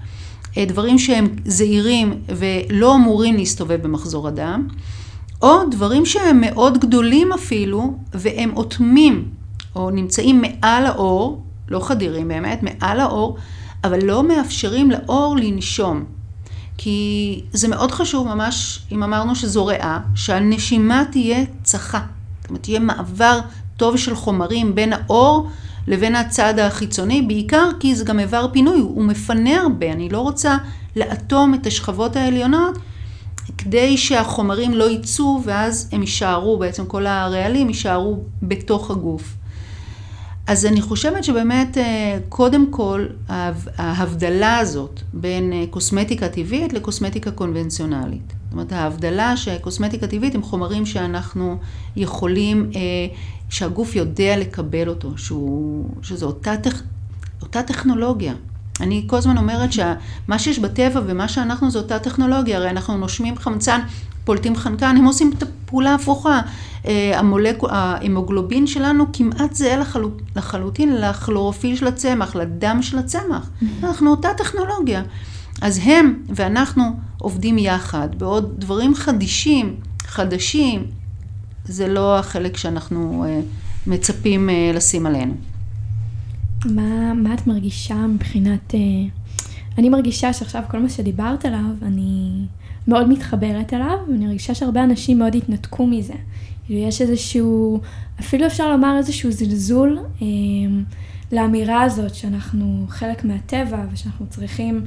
דברים 0.58 0.98
שהם 0.98 1.28
זעירים 1.44 2.20
ולא 2.28 2.94
אמורים 2.94 3.36
להסתובב 3.36 3.82
במחזור 3.82 4.28
הדם, 4.28 4.68
או 5.42 5.64
דברים 5.70 6.06
שהם 6.06 6.40
מאוד 6.40 6.78
גדולים 6.78 7.32
אפילו, 7.32 7.94
והם 8.14 8.56
אוטמים 8.56 9.28
או 9.78 9.90
נמצאים 9.90 10.42
מעל 10.42 10.86
האור, 10.86 11.42
לא 11.68 11.80
חדירים 11.80 12.28
באמת, 12.28 12.62
מעל 12.62 13.00
האור, 13.00 13.36
אבל 13.84 14.04
לא 14.04 14.22
מאפשרים 14.28 14.90
לאור 14.90 15.36
לנשום. 15.36 16.04
כי 16.76 17.40
זה 17.52 17.68
מאוד 17.68 17.90
חשוב 17.90 18.28
ממש, 18.28 18.82
אם 18.92 19.02
אמרנו 19.02 19.34
שזו 19.34 19.66
ריאה, 19.66 19.98
שהנשימה 20.14 21.02
תהיה 21.10 21.44
צחה. 21.62 22.00
זאת 22.40 22.48
אומרת, 22.50 22.62
תהיה 22.62 22.80
מעבר 22.80 23.40
טוב 23.76 23.96
של 23.96 24.14
חומרים 24.14 24.74
בין 24.74 24.92
האור 24.92 25.48
לבין 25.86 26.14
הצד 26.16 26.58
החיצוני, 26.58 27.22
בעיקר 27.22 27.68
כי 27.80 27.94
זה 27.94 28.04
גם 28.04 28.20
איבר 28.20 28.46
פינוי, 28.52 28.80
הוא 28.80 29.04
מפנה 29.04 29.60
הרבה, 29.60 29.92
אני 29.92 30.08
לא 30.08 30.20
רוצה 30.20 30.56
לאטום 30.96 31.54
את 31.54 31.66
השכבות 31.66 32.16
העליונות 32.16 32.78
כדי 33.58 33.96
שהחומרים 33.96 34.74
לא 34.74 34.90
יצאו 34.90 35.40
ואז 35.44 35.88
הם 35.92 36.00
יישארו, 36.00 36.58
בעצם 36.58 36.86
כל 36.86 37.06
הרעלים 37.06 37.68
יישארו 37.68 38.18
בתוך 38.42 38.90
הגוף. 38.90 39.37
אז 40.48 40.66
אני 40.66 40.80
חושבת 40.82 41.24
שבאמת 41.24 41.78
אה, 41.78 42.18
קודם 42.28 42.66
כל 42.70 43.06
ההבדלה 43.78 44.58
הזאת 44.58 45.00
בין 45.12 45.52
אה, 45.52 45.64
קוסמטיקה 45.70 46.28
טבעית 46.28 46.72
לקוסמטיקה 46.72 47.30
קונבנציונלית. 47.30 48.32
זאת 48.44 48.52
אומרת 48.52 48.72
ההבדלה 48.72 49.36
שקוסמטיקה 49.36 50.06
טבעית 50.06 50.34
הם 50.34 50.42
חומרים 50.42 50.86
שאנחנו 50.86 51.58
יכולים, 51.96 52.70
אה, 52.76 52.80
שהגוף 53.48 53.96
יודע 53.96 54.36
לקבל 54.36 54.88
אותו, 54.88 55.18
שהוא, 55.18 55.88
שזו 56.02 56.26
אותה, 56.26 56.56
טכ, 56.56 56.82
אותה 57.42 57.62
טכנולוגיה. 57.62 58.34
אני 58.80 59.04
כל 59.06 59.16
הזמן 59.16 59.38
אומרת 59.38 59.72
שמה 59.72 60.38
שיש 60.38 60.58
בטבע 60.58 61.00
ומה 61.06 61.28
שאנחנו 61.28 61.70
זה 61.70 61.78
אותה 61.78 61.98
טכנולוגיה, 61.98 62.56
הרי 62.56 62.70
אנחנו 62.70 62.96
נושמים 62.96 63.36
חמצן, 63.36 63.80
פולטים 64.28 64.56
חנקן, 64.56 64.96
הם 64.98 65.04
עושים 65.04 65.32
את 65.36 65.42
הפעולה 65.42 65.90
ההפוכה. 65.90 66.40
אה, 66.86 67.18
המולק... 67.18 67.58
ההמוגלובין 67.70 68.66
שלנו 68.66 69.04
כמעט 69.12 69.54
זהה 69.54 69.76
לחלוט... 69.76 70.22
לחלוטין 70.36 70.96
לכלורופיל 71.00 71.76
של 71.76 71.86
הצמח, 71.86 72.36
לדם 72.36 72.78
של 72.82 72.98
הצמח. 72.98 73.50
Mm-hmm. 73.50 73.86
אנחנו 73.86 74.10
אותה 74.10 74.28
טכנולוגיה. 74.36 75.02
אז 75.62 75.80
הם 75.82 76.22
ואנחנו 76.28 76.82
עובדים 77.18 77.58
יחד, 77.58 78.08
בעוד 78.18 78.54
דברים 78.58 78.94
חדישים, 78.94 79.76
חדשים, 80.02 80.84
זה 81.64 81.88
לא 81.88 82.18
החלק 82.18 82.56
שאנחנו 82.56 83.24
אה, 83.28 83.40
מצפים 83.86 84.50
אה, 84.50 84.70
לשים 84.74 85.06
עלינו. 85.06 85.34
מה, 86.64 87.14
מה 87.14 87.34
את 87.34 87.46
מרגישה 87.46 87.94
מבחינת... 87.94 88.74
אני 89.78 89.88
מרגישה 89.88 90.32
שעכשיו 90.32 90.62
כל 90.70 90.78
מה 90.78 90.88
שדיברת 90.88 91.44
עליו, 91.44 91.70
אני 91.82 92.44
מאוד 92.88 93.08
מתחברת 93.08 93.74
אליו, 93.74 93.96
ואני 94.08 94.26
מרגישה 94.26 94.54
שהרבה 94.54 94.84
אנשים 94.84 95.18
מאוד 95.18 95.34
התנתקו 95.34 95.86
מזה. 95.86 96.14
יש 96.68 97.02
איזשהו, 97.02 97.80
אפילו 98.20 98.46
אפשר 98.46 98.70
לומר 98.72 98.96
איזשהו 98.98 99.32
זלזול 99.32 99.98
אה, 100.22 100.26
לאמירה 101.32 101.82
הזאת 101.82 102.14
שאנחנו 102.14 102.84
חלק 102.88 103.24
מהטבע 103.24 103.84
ושאנחנו 103.92 104.26
צריכים 104.30 104.86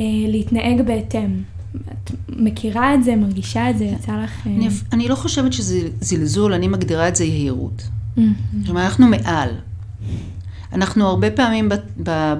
אה, 0.00 0.04
להתנהג 0.28 0.82
בהתאם. 0.86 1.42
את 1.76 2.10
מכירה 2.28 2.94
את 2.94 3.04
זה, 3.04 3.16
מרגישה 3.16 3.70
את 3.70 3.78
זה, 3.78 3.84
יצא 3.84 4.12
לך... 4.12 4.46
אה... 4.46 4.52
אני, 4.52 4.68
אני 4.92 5.08
לא 5.08 5.14
חושבת 5.14 5.52
שזה 5.52 5.88
זלזול, 6.00 6.52
אני 6.52 6.68
מגדירה 6.68 7.08
את 7.08 7.16
זה 7.16 7.24
יהירות. 7.24 7.82
Mm-hmm. 7.82 8.20
כלומר, 8.66 8.84
אנחנו 8.84 9.06
מעל. 9.06 9.50
אנחנו 10.72 11.06
הרבה 11.06 11.30
פעמים 11.30 11.68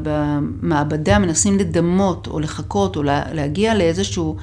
במעבדה 0.03 1.19
מנסים 1.19 1.59
לדמות 1.59 2.27
או 2.27 2.41
לחכות 2.41 2.97
או 2.97 3.03
להגיע 3.03 3.75
לאיזשהו 3.75 4.37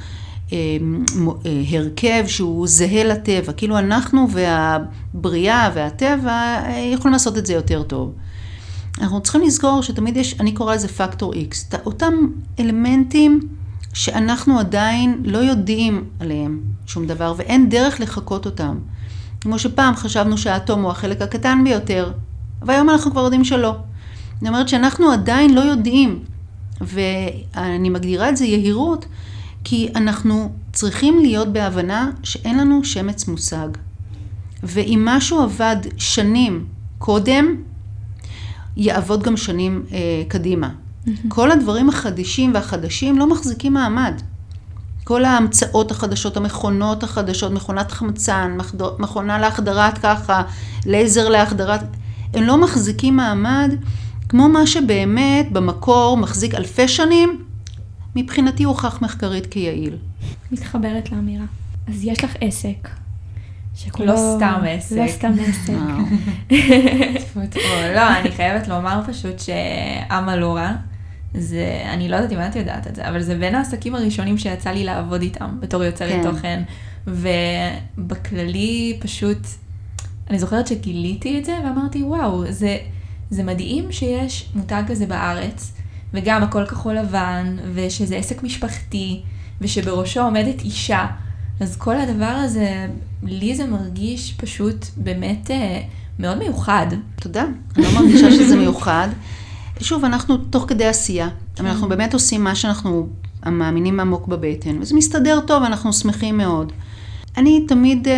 הרכב 1.72 2.24
שהוא 2.28 2.68
זהה 2.68 3.04
לטבע, 3.04 3.54
כאילו 3.54 3.78
אנחנו 3.78 4.28
והבריאה 4.32 5.72
והטבע 5.74 6.32
אה, 6.32 6.90
יכולים 6.94 7.14
לעשות 7.14 7.38
את 7.38 7.46
זה 7.46 7.54
יותר 7.54 7.84
טוב. 7.84 8.14
אנחנו 9.02 9.22
צריכים 9.22 9.42
לזכור 9.42 9.82
שתמיד 9.84 10.18
יש, 10.18 10.40
אני 10.40 10.52
קוראה 10.52 10.76
לזה 10.76 10.88
פקטור 10.88 11.34
X, 11.34 11.78
אותם 11.86 12.14
אלמנטים 12.60 13.40
שאנחנו 13.94 14.60
עדיין 14.60 15.22
לא 15.26 15.38
יודעים 15.38 16.04
עליהם 16.20 16.62
שום 16.86 17.08
דבר 17.08 17.34
ואין 17.38 17.70
דרך 17.70 18.00
לחקות 18.00 18.46
אותם. 18.46 18.78
כמו 19.42 19.60
שפעם 19.60 19.96
חשבנו 19.96 20.38
שהאטום 20.38 20.82
הוא 20.82 20.92
החלק 20.92 21.22
הקטן 21.22 21.64
ביותר, 21.64 22.12
והיום 22.62 22.90
אנחנו 22.90 23.12
כבר 23.12 23.24
יודעים 23.24 23.44
שלא. 23.44 23.76
זאת 24.40 24.48
אומרת 24.48 24.70
שאנחנו 24.70 25.12
עדיין 25.12 25.54
לא 25.54 25.62
יודעים, 25.62 26.20
ואני 26.82 27.90
מגדירה 27.90 28.30
את 28.30 28.38
זה 28.38 28.46
יהירות, 28.46 29.06
כי 29.70 29.90
אנחנו 29.96 30.52
צריכים 30.74 31.20
להיות 31.20 31.48
בהבנה 31.54 32.12
שאין 32.24 32.58
לנו 32.58 32.84
שמץ 32.84 33.28
מושג. 33.28 33.68
ואם 34.64 35.02
משהו 35.06 35.42
עבד 35.42 35.76
שנים 35.98 36.66
קודם, 36.98 37.56
יעבוד 38.78 39.24
גם 39.24 39.38
שנים 39.38 39.86
אה, 39.92 39.98
קדימה. 40.28 40.70
Mm-hmm. 40.70 41.10
כל 41.28 41.52
הדברים 41.52 41.90
החדישים 41.90 42.54
והחדשים 42.54 43.18
לא 43.18 43.30
מחזיקים 43.30 43.74
מעמד. 43.74 44.22
כל 45.04 45.26
ההמצאות 45.26 45.92
החדשות, 45.92 46.38
המכונות 46.38 47.04
החדשות, 47.04 47.52
מכונת 47.52 47.92
חמצן, 47.92 48.58
מכונה 49.00 49.40
להחדרת 49.40 49.98
ככה, 49.98 50.42
לייזר 50.86 51.30
להחדרת, 51.30 51.82
הם 52.34 52.44
לא 52.44 52.58
מחזיקים 52.58 53.16
מעמד 53.16 53.72
כמו 54.30 54.50
מה 54.50 54.68
שבאמת 54.68 55.52
במקור 55.52 56.18
מחזיק 56.18 56.56
אלפי 56.56 56.88
שנים, 56.88 57.47
מבחינתי 58.18 58.64
הוכח 58.64 59.02
מחקרית 59.02 59.46
כיעיל. 59.46 59.98
מתחברת 60.52 61.12
לאמירה. 61.12 61.46
אז 61.88 62.06
יש 62.06 62.24
לך 62.24 62.36
עסק. 62.42 62.90
שכולו... 63.76 64.14
לא 64.14 64.36
סתם 64.38 64.62
עסק. 64.68 64.96
לא 64.98 65.08
סתם 65.08 65.32
עסק. 65.40 65.74
טפו. 67.50 67.60
לא, 67.96 68.18
אני 68.18 68.32
חייבת 68.32 68.68
לומר 68.68 69.02
פשוט 69.08 69.40
שאמלורה, 69.40 70.76
זה, 71.34 71.84
אני 71.94 72.10
לא 72.10 72.16
יודעת 72.16 72.32
אם 72.32 72.38
את 72.40 72.56
יודעת 72.56 72.88
את 72.88 72.96
זה, 72.96 73.10
אבל 73.10 73.22
זה 73.22 73.38
בין 73.38 73.56
העסקים 73.56 73.96
הראשונים 73.96 74.38
שיצא 74.38 74.70
לי 74.70 74.84
לעבוד 74.84 75.22
איתם 75.22 75.58
בתור 75.60 75.84
יוצרת 75.84 76.12
כן. 76.12 76.32
תוכן. 76.32 76.64
ובכללי 77.08 78.98
פשוט, 79.02 79.48
אני 80.30 80.40
זוכרת 80.40 80.68
שגיליתי 80.68 81.40
את 81.40 81.46
זה 81.46 81.58
ואמרתי, 81.64 82.04
וואו, 82.04 82.52
זה, 82.52 82.78
זה 83.30 83.44
מדהים 83.44 83.92
שיש 83.92 84.50
מותג 84.56 84.84
כזה 84.88 85.06
בארץ, 85.06 85.74
וגם 86.14 86.44
הכל 86.44 86.66
כחול 86.66 86.94
לבן, 86.94 87.56
ושזה 87.74 88.16
עסק 88.16 88.44
משפחתי, 88.44 89.22
ושבראשו 89.62 90.22
עומדת 90.22 90.62
אישה. 90.62 91.06
אז 91.60 91.78
כל 91.78 91.96
הדבר 91.98 92.26
הזה, 92.26 92.88
לי 93.24 93.56
זה 93.56 93.66
מרגיש 93.66 94.34
פשוט 94.38 94.86
באמת 94.98 95.52
אה, 95.52 95.82
מאוד 96.20 96.38
מיוחד. 96.38 96.88
תודה, 97.22 97.46
אני 97.76 97.86
לא 97.86 97.92
מרגישה 98.02 98.32
שזה 98.32 98.56
מיוחד. 98.56 99.08
שוב, 99.80 100.06
אנחנו 100.06 100.38
תוך 100.38 100.66
כדי 100.68 100.86
עשייה, 100.86 101.30
כן. 101.56 101.66
אנחנו 101.66 101.90
באמת 101.90 102.14
עושים 102.14 102.44
מה 102.44 102.56
שאנחנו 102.56 103.08
מאמינים 103.46 104.00
עמוק 104.00 104.28
בבטן, 104.28 104.82
וזה 104.82 104.96
מסתדר 104.96 105.40
טוב, 105.48 105.64
אנחנו 105.64 105.94
שמחים 105.94 106.38
מאוד. 106.38 106.72
אני 107.38 107.66
תמיד, 107.68 108.08
אה, 108.08 108.14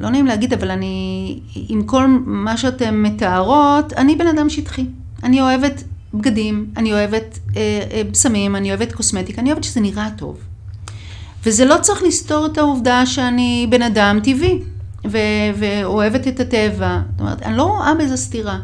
לא 0.00 0.10
נעים 0.10 0.26
להגיד, 0.26 0.52
אבל 0.52 0.70
אני, 0.70 1.40
עם 1.68 1.82
כל 1.82 2.06
מה 2.26 2.56
שאתן 2.56 3.02
מתארות, 3.02 3.92
אני 3.92 4.16
בן 4.16 4.26
אדם 4.26 4.50
שטחי. 4.50 4.86
אני 5.22 5.40
אוהבת 5.40 5.84
בגדים, 6.18 6.66
אני 6.76 6.92
אוהבת 6.92 7.38
אה, 7.56 8.02
בשמים, 8.10 8.56
אני 8.56 8.70
אוהבת 8.70 8.92
קוסמטיקה, 8.92 9.40
אני 9.40 9.50
אוהבת 9.50 9.64
שזה 9.64 9.80
נראה 9.80 10.08
טוב. 10.16 10.38
וזה 11.46 11.64
לא 11.64 11.76
צריך 11.80 12.02
לסתור 12.02 12.46
את 12.46 12.58
העובדה 12.58 13.06
שאני 13.06 13.66
בן 13.70 13.82
אדם 13.82 14.20
טבעי, 14.24 14.62
ו- 15.06 15.18
ואוהבת 15.58 16.28
את 16.28 16.40
הטבע. 16.40 17.00
זאת 17.10 17.20
אומרת, 17.20 17.42
אני 17.42 17.56
לא 17.56 17.62
רואה 17.62 17.94
בזה 17.94 18.16
סתירה. 18.16 18.58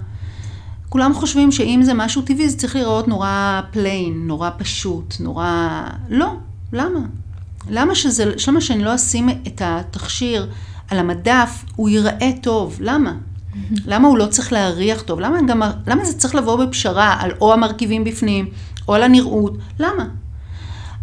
כולם 0.88 1.14
חושבים 1.14 1.52
שאם 1.52 1.80
זה 1.82 1.94
משהו 1.94 2.22
טבעי, 2.22 2.48
זה 2.48 2.58
צריך 2.58 2.76
להיראות 2.76 3.08
נורא 3.08 3.60
plain, 3.70 4.26
נורא 4.26 4.50
פשוט, 4.58 5.14
נורא... 5.20 5.82
לא, 6.08 6.32
למה? 6.72 7.00
למה, 7.70 7.94
שזה, 7.94 8.32
למה 8.48 8.60
שאני 8.60 8.84
לא 8.84 8.94
אשים 8.94 9.28
את 9.28 9.62
התכשיר 9.64 10.50
על 10.90 10.98
המדף, 10.98 11.64
הוא 11.76 11.88
ייראה 11.88 12.30
טוב? 12.42 12.76
למה? 12.80 13.14
למה 13.86 14.08
הוא 14.08 14.18
לא 14.18 14.26
צריך 14.26 14.52
להריח 14.52 15.02
טוב? 15.02 15.20
למה, 15.20 15.38
גם, 15.48 15.62
למה 15.86 16.04
זה 16.04 16.18
צריך 16.18 16.34
לבוא 16.34 16.64
בפשרה 16.64 17.16
על 17.20 17.30
או 17.40 17.52
המרכיבים 17.52 18.04
בפנים, 18.04 18.46
או 18.88 18.94
על 18.94 19.02
הנראות? 19.02 19.56
למה? 19.78 20.04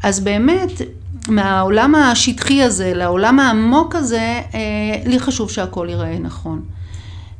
אז 0.03 0.19
באמת, 0.19 0.81
מהעולם 1.27 1.95
השטחי 1.95 2.63
הזה 2.63 2.93
לעולם 2.95 3.39
העמוק 3.39 3.95
הזה, 3.95 4.41
אה, 4.53 4.59
לי 5.05 5.19
חשוב 5.19 5.49
שהכל 5.49 5.87
ייראה 5.89 6.19
נכון. 6.19 6.61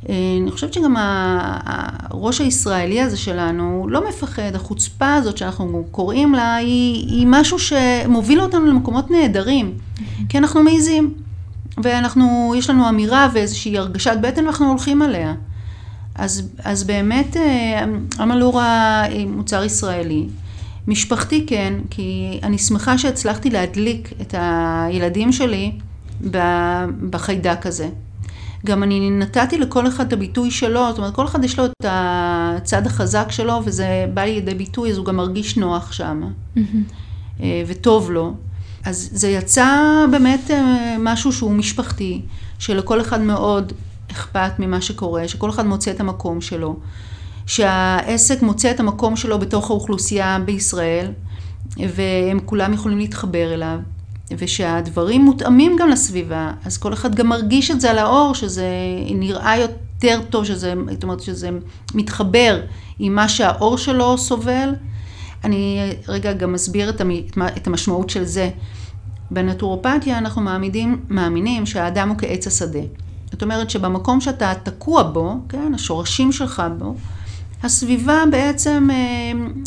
אה, 0.08 0.14
אני 0.42 0.50
חושבת 0.50 0.72
שגם 0.72 0.94
הראש 0.98 2.40
הישראלי 2.40 3.00
הזה 3.00 3.16
שלנו 3.16 3.86
לא 3.90 4.08
מפחד, 4.08 4.54
החוצפה 4.54 5.14
הזאת 5.14 5.36
שאנחנו 5.36 5.84
קוראים 5.90 6.34
לה, 6.34 6.54
היא, 6.54 7.06
היא 7.08 7.26
משהו 7.30 7.58
שמוביל 7.58 8.40
אותנו 8.40 8.66
למקומות 8.66 9.10
נהדרים, 9.10 9.74
כי 10.28 10.38
אנחנו 10.38 10.62
מעיזים, 10.62 11.14
ואנחנו, 11.82 12.54
יש 12.58 12.70
לנו 12.70 12.88
אמירה 12.88 13.28
ואיזושהי 13.34 13.78
הרגשת 13.78 14.16
בטן 14.22 14.44
ואנחנו 14.44 14.68
הולכים 14.68 15.02
עליה. 15.02 15.34
אז, 16.14 16.48
אז 16.64 16.84
באמת 16.84 17.36
אה, 17.36 17.84
אמלורה 18.22 19.02
היא 19.02 19.26
מוצר 19.26 19.64
ישראלי. 19.64 20.26
משפחתי 20.88 21.46
כן, 21.46 21.74
כי 21.90 22.40
אני 22.42 22.58
שמחה 22.58 22.98
שהצלחתי 22.98 23.50
להדליק 23.50 24.12
את 24.20 24.34
הילדים 24.38 25.32
שלי 25.32 25.72
בחיידק 27.10 27.66
הזה. 27.66 27.88
גם 28.66 28.82
אני 28.82 29.10
נתתי 29.10 29.58
לכל 29.58 29.86
אחד 29.86 30.06
את 30.06 30.12
הביטוי 30.12 30.50
שלו, 30.50 30.86
זאת 30.88 30.98
אומרת, 30.98 31.14
כל 31.14 31.24
אחד 31.24 31.44
יש 31.44 31.58
לו 31.58 31.66
את 31.66 31.84
הצד 31.88 32.86
החזק 32.86 33.26
שלו, 33.30 33.60
וזה 33.64 34.06
בא 34.14 34.22
לידי 34.22 34.54
ביטוי, 34.54 34.90
אז 34.90 34.96
הוא 34.96 35.06
גם 35.06 35.16
מרגיש 35.16 35.56
נוח 35.56 35.92
שם, 35.92 36.22
mm-hmm. 36.56 37.40
וטוב 37.66 38.10
לו. 38.10 38.34
אז 38.84 39.08
זה 39.12 39.28
יצא 39.28 39.66
באמת 40.10 40.50
אה, 40.50 40.96
משהו 40.98 41.32
שהוא 41.32 41.52
משפחתי, 41.52 42.22
שלכל 42.58 43.00
אחד 43.00 43.20
מאוד 43.20 43.72
אכפת 44.10 44.52
ממה 44.58 44.80
שקורה, 44.80 45.28
שכל 45.28 45.50
אחד 45.50 45.66
מוצא 45.66 45.90
את 45.90 46.00
המקום 46.00 46.40
שלו, 46.40 46.76
שהעסק 47.46 48.42
מוצא 48.42 48.70
את 48.70 48.80
המקום 48.80 49.16
שלו 49.16 49.38
בתוך 49.38 49.70
האוכלוסייה 49.70 50.38
בישראל, 50.44 51.06
והם 51.76 52.40
כולם 52.44 52.72
יכולים 52.72 52.98
להתחבר 52.98 53.54
אליו. 53.54 53.78
ושהדברים 54.38 55.22
מותאמים 55.22 55.76
גם 55.78 55.88
לסביבה, 55.88 56.52
אז 56.64 56.78
כל 56.78 56.92
אחד 56.92 57.14
גם 57.14 57.26
מרגיש 57.26 57.70
את 57.70 57.80
זה 57.80 57.90
על 57.90 57.98
האור, 57.98 58.34
שזה 58.34 58.66
נראה 59.14 59.56
יותר 59.56 60.20
טוב, 60.30 60.44
שזה, 60.44 60.74
זאת 60.90 61.02
אומרת, 61.02 61.20
שזה 61.20 61.50
מתחבר 61.94 62.60
עם 62.98 63.14
מה 63.14 63.28
שהאור 63.28 63.78
שלו 63.78 64.18
סובל. 64.18 64.74
אני 65.44 65.92
רגע 66.08 66.32
גם 66.32 66.54
אסביר 66.54 66.90
את 67.56 67.66
המשמעות 67.66 68.10
של 68.10 68.24
זה. 68.24 68.50
בנטורופתיה 69.30 70.18
אנחנו 70.18 70.42
מעמידים, 70.42 71.00
מאמינים 71.08 71.66
שהאדם 71.66 72.08
הוא 72.08 72.16
כעץ 72.18 72.46
השדה. 72.46 72.80
זאת 73.32 73.42
אומרת 73.42 73.70
שבמקום 73.70 74.20
שאתה 74.20 74.52
תקוע 74.62 75.02
בו, 75.02 75.34
כן, 75.48 75.74
השורשים 75.74 76.32
שלך 76.32 76.62
בו, 76.78 76.94
הסביבה 77.62 78.22
בעצם 78.30 78.88
אה, 78.90 78.96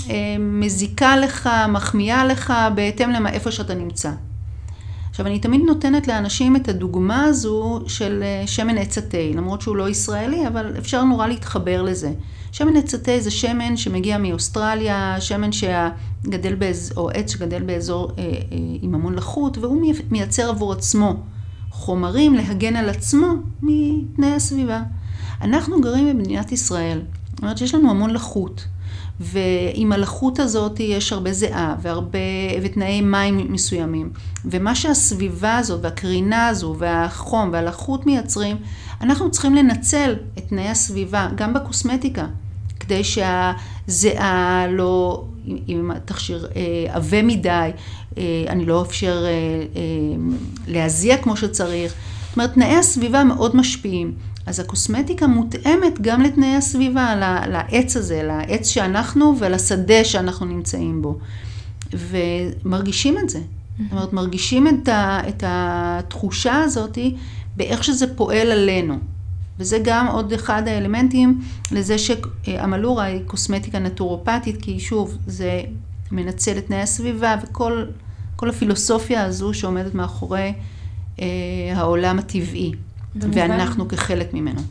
אה, 0.09 0.35
מזיקה 0.39 1.17
לך, 1.17 1.49
מחמיאה 1.69 2.25
לך 2.25 2.53
בהתאם 2.75 3.09
לאיפה 3.09 3.51
שאתה 3.51 3.73
נמצא. 3.73 4.11
עכשיו, 5.15 5.27
אני 5.27 5.39
תמיד 5.39 5.61
נותנת 5.61 6.07
לאנשים 6.07 6.55
את 6.55 6.67
הדוגמה 6.67 7.23
הזו 7.23 7.79
של 7.87 8.23
אה, 8.23 8.47
שמן 8.47 8.77
עץ 8.77 8.97
התה, 8.97 9.17
למרות 9.33 9.61
שהוא 9.61 9.75
לא 9.75 9.89
ישראלי, 9.89 10.47
אבל 10.47 10.73
אפשר 10.77 11.03
נורא 11.03 11.27
להתחבר 11.27 11.81
לזה. 11.81 12.13
שמן 12.51 12.77
עץ 12.77 12.93
התה 12.93 13.19
זה 13.19 13.31
שמן 13.31 13.77
שמגיע 13.77 14.17
מאוסטרליה, 14.17 15.15
שמן 15.19 15.49
שגדל 15.51 16.55
באזור, 16.55 16.97
או 16.97 17.09
עץ 17.09 17.33
שגדל 17.33 17.63
באזור 17.63 18.11
אה, 18.17 18.23
אה, 18.23 18.29
עם 18.81 18.95
המון 18.95 19.15
לחות, 19.15 19.57
והוא 19.57 19.93
מייצר 20.11 20.49
עבור 20.49 20.73
עצמו 20.73 21.15
חומרים 21.69 22.33
להגן 22.33 22.75
על 22.75 22.89
עצמו 22.89 23.27
מתנאי 23.61 24.33
הסביבה. 24.33 24.81
אנחנו 25.41 25.81
גרים 25.81 26.09
במדינת 26.09 26.51
ישראל, 26.51 27.01
זאת 27.29 27.39
אומרת 27.41 27.57
שיש 27.57 27.75
לנו 27.75 27.89
המון 27.89 28.09
לחות. 28.09 28.65
ועם 29.19 29.91
הלחות 29.91 30.39
הזאת 30.39 30.79
יש 30.79 31.13
הרבה 31.13 31.33
זיעה 31.33 31.75
והרבה, 31.81 32.19
ותנאי 32.61 33.01
מים 33.01 33.53
מסוימים. 33.53 34.09
ומה 34.45 34.75
שהסביבה 34.75 35.57
הזאת 35.57 35.79
והקרינה 35.83 36.47
הזו 36.47 36.75
והחום 36.77 37.49
והלחות 37.53 38.05
מייצרים, 38.05 38.57
אנחנו 39.01 39.31
צריכים 39.31 39.55
לנצל 39.55 40.15
את 40.37 40.43
תנאי 40.49 40.69
הסביבה, 40.69 41.27
גם 41.35 41.53
בקוסמטיקה, 41.53 42.25
כדי 42.79 43.01
שהזיעה 43.03 44.67
לא, 44.69 45.23
אם 45.67 45.91
התכשיר 45.91 46.47
אה, 46.55 46.95
עבה 46.95 47.21
מדי, 47.21 47.69
אה, 48.17 48.23
אני 48.47 48.65
לא 48.65 48.81
אאפשר 48.81 49.25
אה, 49.25 49.31
להזיע 50.67 51.17
כמו 51.17 51.37
שצריך. 51.37 51.93
זאת 52.27 52.37
אומרת, 52.37 52.53
תנאי 52.53 52.75
הסביבה 52.75 53.23
מאוד 53.23 53.55
משפיעים. 53.55 54.13
אז 54.45 54.59
הקוסמטיקה 54.59 55.27
מותאמת 55.27 56.01
גם 56.01 56.21
לתנאי 56.21 56.55
הסביבה, 56.55 57.15
לעץ 57.47 57.97
הזה, 57.97 58.23
לעץ 58.23 58.67
שאנחנו 58.67 59.35
ולשדה 59.39 60.03
שאנחנו 60.03 60.45
נמצאים 60.45 61.01
בו. 61.01 61.17
ומרגישים 61.93 63.17
את 63.17 63.29
זה. 63.29 63.39
זאת 63.39 63.91
אומרת, 63.91 64.13
מרגישים 64.13 64.67
את, 64.67 64.87
ה, 64.87 65.19
את 65.29 65.43
התחושה 65.47 66.55
הזאת 66.55 66.97
באיך 67.57 67.83
שזה 67.83 68.15
פועל 68.15 68.51
עלינו. 68.51 68.97
וזה 69.59 69.79
גם 69.83 70.07
עוד 70.07 70.33
אחד 70.33 70.67
האלמנטים 70.67 71.41
לזה 71.71 71.95
שעמלורה 71.97 73.03
היא 73.03 73.21
קוסמטיקה 73.25 73.79
נטורופטית, 73.79 74.61
כי 74.61 74.79
שוב, 74.79 75.17
זה 75.27 75.61
מנצל 76.11 76.57
את 76.57 76.67
תנאי 76.67 76.81
הסביבה 76.81 77.35
וכל 77.43 78.49
הפילוסופיה 78.49 79.23
הזו 79.23 79.53
שעומדת 79.53 79.93
מאחורי 79.93 80.53
אה, 81.19 81.25
העולם 81.75 82.19
הטבעי. 82.19 82.71
במובן, 83.15 83.51
ואנחנו 83.51 83.87
כחלק 83.87 84.33
ממנו. 84.33 84.61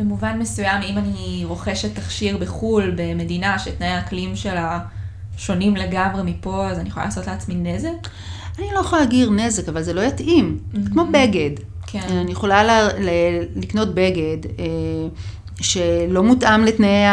במובן 0.00 0.38
מסוים, 0.38 0.82
אם 0.82 0.98
אני 0.98 1.42
רוכשת 1.44 1.94
תכשיר 1.94 2.36
בחו"ל, 2.38 2.92
במדינה 2.96 3.58
שתנאי 3.58 3.88
האקלים 3.88 4.36
שלה 4.36 4.80
שונים 5.36 5.76
לגמרי 5.76 6.22
מפה, 6.32 6.68
אז 6.68 6.78
אני 6.78 6.88
יכולה 6.88 7.04
לעשות 7.04 7.26
לעצמי 7.26 7.54
נזק? 7.54 8.08
אני 8.58 8.66
לא 8.74 8.80
יכולה 8.80 9.02
להגיד 9.02 9.28
נזק, 9.32 9.68
אבל 9.68 9.82
זה 9.82 9.92
לא 9.92 10.00
יתאים. 10.00 10.58
Mm-hmm. 10.74 10.78
כמו 10.92 11.04
בגד. 11.12 11.50
כן. 11.86 12.00
אני 12.10 12.32
יכולה 12.32 12.64
ל- 12.64 12.88
ל- 12.98 13.60
לקנות 13.62 13.94
בגד 13.94 14.36
אה, 14.58 14.64
שלא 15.60 16.22
מותאם 16.22 16.64
לתנאי 16.64 17.04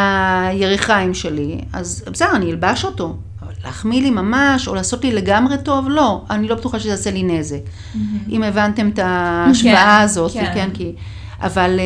היריחיים 0.49 1.13
שלי, 1.13 1.61
אז 1.73 2.03
בסדר, 2.11 2.35
אני 2.35 2.51
אלבש 2.51 2.85
אותו. 2.85 3.17
להחמיא 3.65 4.01
לי 4.01 4.09
ממש, 4.09 4.67
או 4.67 4.75
לעשות 4.75 5.03
לי 5.03 5.11
לגמרי 5.11 5.55
טוב, 5.63 5.89
לא, 5.89 6.21
אני 6.29 6.47
לא 6.47 6.55
בטוחה 6.55 6.79
שזה 6.79 6.89
יעשה 6.89 7.11
לי 7.11 7.23
נזק. 7.23 7.57
Mm-hmm. 7.65 7.97
אם 8.29 8.43
הבנתם 8.43 8.89
את 8.89 8.99
ההשוואה 8.99 9.97
כן, 9.97 10.03
הזאת, 10.03 10.31
כן. 10.31 10.51
כן, 10.53 10.69
כי... 10.73 10.93
אבל 11.41 11.79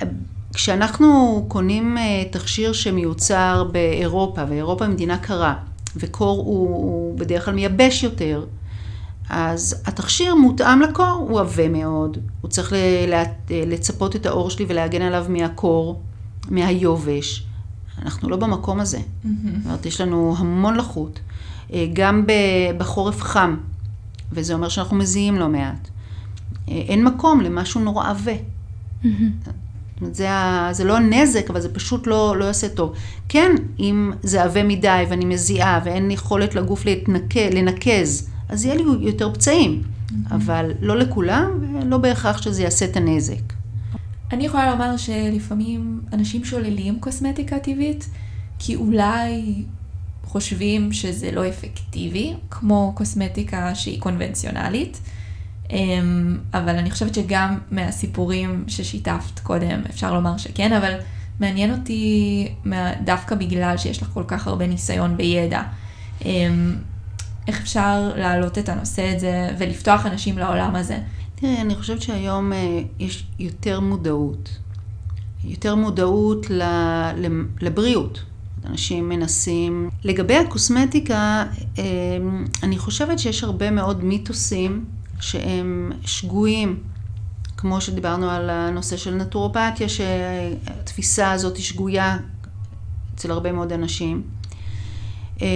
uh, 0.00 0.04
כשאנחנו 0.54 1.44
קונים 1.48 1.96
uh, 1.96 2.32
תכשיר 2.32 2.72
שמיוצר 2.72 3.64
באירופה, 3.72 4.42
ואירופה 4.48 4.84
היא 4.84 4.92
מדינה 4.92 5.18
קרה, 5.18 5.54
וקור 5.96 6.38
הוא, 6.38 6.68
הוא 6.68 7.18
בדרך 7.18 7.44
כלל 7.44 7.54
מייבש 7.54 8.02
יותר, 8.02 8.44
אז 9.30 9.82
התכשיר 9.86 10.34
מותאם 10.34 10.80
לקור, 10.80 11.26
הוא 11.28 11.40
עבה 11.40 11.68
מאוד, 11.68 12.18
הוא 12.40 12.50
צריך 12.50 12.72
לצפות 13.50 14.16
את 14.16 14.26
האור 14.26 14.50
שלי 14.50 14.64
ולהגן 14.68 15.02
עליו 15.02 15.26
מהקור, 15.28 16.00
מהיובש. 16.48 17.46
אנחנו 18.02 18.28
לא 18.28 18.36
במקום 18.36 18.80
הזה. 18.80 18.98
Mm-hmm. 18.98 19.28
זאת 19.44 19.64
אומרת, 19.64 19.86
יש 19.86 20.00
לנו 20.00 20.34
המון 20.38 20.74
לחות. 20.74 21.20
אה, 21.72 21.86
גם 21.92 22.24
בחורף 22.78 23.22
חם, 23.22 23.56
וזה 24.32 24.54
אומר 24.54 24.68
שאנחנו 24.68 24.96
מזיעים 24.96 25.38
לא 25.38 25.48
מעט. 25.48 25.88
אה, 26.68 26.74
אין 26.74 27.04
מקום 27.04 27.40
למשהו 27.40 27.80
נורא 27.80 28.08
עבה. 28.08 28.32
Mm-hmm. 29.02 29.06
זה, 30.12 30.28
זה 30.72 30.84
לא 30.84 30.98
נזק, 30.98 31.50
אבל 31.50 31.60
זה 31.60 31.74
פשוט 31.74 32.06
לא, 32.06 32.36
לא 32.38 32.44
יעשה 32.44 32.68
טוב. 32.68 32.92
כן, 33.28 33.52
אם 33.78 34.12
זה 34.22 34.42
עבה 34.42 34.62
מדי 34.62 35.04
ואני 35.10 35.24
מזיעה 35.24 35.80
ואין 35.84 36.10
יכולת 36.10 36.54
לגוף 36.54 36.84
להתנק, 36.84 37.36
לנקז, 37.36 38.30
אז 38.48 38.64
יהיה 38.64 38.74
לי 38.74 38.82
יותר 39.00 39.34
פצעים. 39.34 39.82
Mm-hmm. 39.82 40.34
אבל 40.34 40.70
לא 40.80 40.96
לכולם, 40.96 41.50
ולא 41.60 41.98
בהכרח 41.98 42.42
שזה 42.42 42.62
יעשה 42.62 42.84
את 42.84 42.96
הנזק. 42.96 43.49
אני 44.32 44.46
יכולה 44.46 44.70
לומר 44.70 44.96
שלפעמים 44.96 46.00
אנשים 46.12 46.44
שוללים 46.44 47.00
קוסמטיקה 47.00 47.58
טבעית, 47.58 48.10
כי 48.58 48.76
אולי 48.76 49.62
חושבים 50.24 50.92
שזה 50.92 51.30
לא 51.30 51.48
אפקטיבי, 51.48 52.34
כמו 52.50 52.92
קוסמטיקה 52.96 53.74
שהיא 53.74 54.00
קונבנציונלית. 54.00 55.00
אמ, 55.70 56.38
אבל 56.54 56.76
אני 56.76 56.90
חושבת 56.90 57.14
שגם 57.14 57.58
מהסיפורים 57.70 58.64
ששיתפת 58.68 59.38
קודם, 59.38 59.82
אפשר 59.90 60.14
לומר 60.14 60.36
שכן, 60.36 60.72
אבל 60.72 60.94
מעניין 61.40 61.72
אותי 61.72 62.48
דווקא 63.04 63.34
בגלל 63.34 63.76
שיש 63.76 64.02
לך 64.02 64.08
כל 64.14 64.24
כך 64.26 64.46
הרבה 64.46 64.66
ניסיון 64.66 65.16
בידע. 65.16 65.62
אמ, 66.24 66.76
איך 67.48 67.60
אפשר 67.60 68.12
להעלות 68.16 68.58
את 68.58 68.68
הנושא 68.68 69.16
הזה 69.16 69.50
ולפתוח 69.58 70.06
אנשים 70.06 70.38
לעולם 70.38 70.76
הזה? 70.76 70.98
תראי, 71.40 71.60
אני 71.60 71.74
חושבת 71.74 72.02
שהיום 72.02 72.52
אה, 72.52 72.82
יש 72.98 73.26
יותר 73.38 73.80
מודעות. 73.80 74.58
יותר 75.44 75.74
מודעות 75.74 76.46
לבריאות. 77.60 78.22
אנשים 78.66 79.08
מנסים. 79.08 79.90
לגבי 80.04 80.36
הקוסמטיקה, 80.36 81.44
אה, 81.78 81.84
אני 82.62 82.78
חושבת 82.78 83.18
שיש 83.18 83.44
הרבה 83.44 83.70
מאוד 83.70 84.04
מיתוסים 84.04 84.84
שהם 85.20 85.92
שגויים, 86.02 86.78
כמו 87.56 87.80
שדיברנו 87.80 88.30
על 88.30 88.50
הנושא 88.50 88.96
של 88.96 89.14
נטורופתיה, 89.14 89.88
שהתפיסה 89.88 91.32
הזאת 91.32 91.56
היא 91.56 91.64
שגויה 91.64 92.18
אצל 93.14 93.30
הרבה 93.30 93.52
מאוד 93.52 93.72
אנשים. 93.72 94.22
אה, 95.42 95.46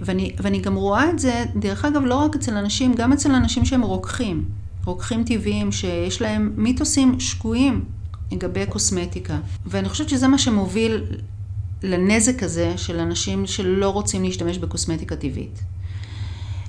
ואני, 0.00 0.32
ואני 0.38 0.60
גם 0.60 0.74
רואה 0.74 1.10
את 1.10 1.18
זה, 1.18 1.44
דרך 1.56 1.84
אגב, 1.84 2.02
לא 2.04 2.14
רק 2.14 2.34
אצל 2.34 2.56
אנשים, 2.56 2.94
גם 2.94 3.12
אצל 3.12 3.34
אנשים 3.34 3.64
שהם 3.64 3.82
רוקחים, 3.82 4.44
רוקחים 4.84 5.24
טבעיים, 5.24 5.72
שיש 5.72 6.22
להם 6.22 6.52
מיתוסים 6.56 7.20
שגויים 7.20 7.84
לגבי 8.32 8.66
קוסמטיקה. 8.66 9.38
ואני 9.66 9.88
חושבת 9.88 10.08
שזה 10.08 10.28
מה 10.28 10.38
שמוביל 10.38 11.04
לנזק 11.82 12.42
הזה 12.42 12.72
של 12.76 12.98
אנשים 12.98 13.46
שלא 13.46 13.90
רוצים 13.90 14.24
להשתמש 14.24 14.58
בקוסמטיקה 14.58 15.16
טבעית. 15.16 15.60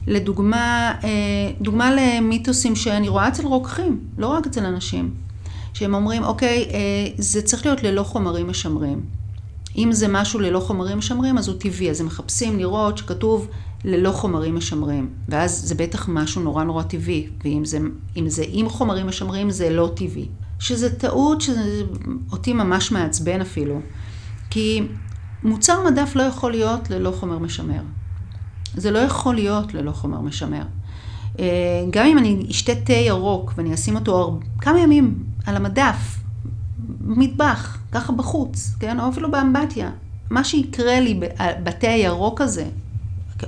לדוגמה, 0.08 0.93
אה, 1.04 1.10
דוגמה 1.62 1.91
למיתוסים 1.95 2.76
שאני 2.76 3.10
רואה 3.10 3.28
אצל 3.28 3.45
רוקחים, 3.45 3.99
לא 4.17 4.28
רק 4.28 4.47
אצל 4.47 4.65
אנשים, 4.65 5.13
שהם 5.73 5.93
אומרים, 5.93 6.23
אוקיי, 6.23 6.69
אה, 6.73 6.80
זה 7.17 7.41
צריך 7.41 7.65
להיות 7.65 7.84
ללא 7.84 8.04
חומרים 8.04 8.47
משמרים. 8.47 9.02
אם 9.78 9.91
זה 9.91 10.08
משהו 10.08 10.39
ללא 10.39 10.60
חומרים 10.60 10.97
משמרים, 10.97 11.38
אז 11.38 11.47
הוא 11.47 11.56
טבעי, 11.60 11.89
אז 11.89 12.02
הם 12.02 12.08
מחפשים 12.08 12.60
לראות 12.60 12.97
שכתוב 12.97 13.47
ללא 13.84 14.12
חומרים 14.12 14.56
משמרים, 14.56 15.10
ואז 15.30 15.67
זה 15.67 15.76
בטח 15.76 16.10
משהו 16.10 16.41
נורא 16.41 16.63
נורא 16.63 16.84
טבעי, 16.84 17.28
ואם 17.43 17.65
זה, 17.65 17.80
זה 18.28 18.43
עם 18.48 18.69
חומרים 18.69 19.08
משמרים, 19.08 19.50
זה 19.50 19.69
לא 19.69 19.91
טבעי. 19.96 20.28
שזה 20.60 20.96
טעות 21.00 21.41
שאותי 21.41 22.54
ממש 22.54 22.91
מעצבן 22.91 23.41
אפילו, 23.41 23.82
כי 24.50 24.82
מוצר 25.43 25.84
מדף 25.86 26.15
לא 26.15 26.24
יכול 26.24 26.52
להיות 26.52 26.89
ללא 26.89 27.12
חומר 27.12 27.39
משמר. 27.39 27.82
זה 28.76 28.91
לא 28.91 29.00
יכול 29.00 29.36
להיות 29.36 29.74
ללא 29.74 29.91
חומר 29.91 30.22
משמר. 30.22 30.63
אה, 31.39 31.46
גם 31.89 32.06
אם 32.06 32.17
אני 32.17 32.46
אשתה 32.52 32.76
תה 32.76 32.93
ירוק 32.93 33.54
ואני 33.58 33.74
אשים 33.74 33.96
אותו 33.96 34.39
כמה 34.62 34.80
ימים 34.80 35.24
על 35.46 35.56
המדף, 35.56 36.17
במטבח, 36.80 37.78
ככה 37.91 38.13
בחוץ, 38.13 38.76
כן? 38.80 39.00
או 39.00 39.10
אפילו 39.10 39.32
באמבטיה. 39.32 39.91
מה 40.30 40.43
שיקרה 40.43 41.00
לי 41.00 41.19
בתה 41.63 41.88
הירוק 41.88 42.41
הזה, 42.41 42.65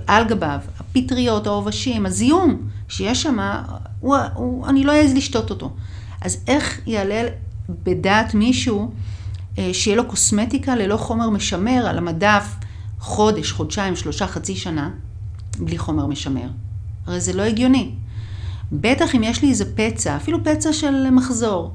על 0.08 0.24
גביו, 0.24 0.60
הפטריות, 0.80 1.48
העובשים, 1.48 2.06
הזיהום 2.06 2.62
שיש 2.88 3.22
שם, 3.22 3.38
אני 4.68 4.84
לא 4.84 4.92
אעז 4.92 5.14
לשתות 5.14 5.50
אותו. 5.50 5.74
אז 6.22 6.38
איך 6.48 6.80
יעלה 6.86 7.28
בדעת 7.70 8.34
מישהו 8.34 8.92
אה, 9.58 9.70
שיהיה 9.74 9.98
לו 9.98 10.08
קוסמטיקה 10.08 10.76
ללא 10.76 10.98
חומר 10.98 11.30
משמר 11.30 11.88
על 11.88 11.98
המדף 11.98 12.56
חודש, 13.00 13.52
חודשיים, 13.52 13.96
שלושה, 13.96 14.28
חצי 14.28 14.56
שנה, 14.56 14.90
בלי 15.60 15.78
חומר 15.78 16.06
משמר. 16.06 16.50
הרי 17.08 17.22
זה 17.22 17.34
לא 17.34 17.42
הגיוני. 17.42 17.92
בטח 18.72 19.16
אם 19.16 19.24
יש 19.24 19.42
לי 19.42 19.50
איזה 19.50 19.66
פצע, 19.76 20.16
אפילו 20.16 20.44
פצע 20.44 20.74
של 20.74 21.10
מחזור, 21.10 21.74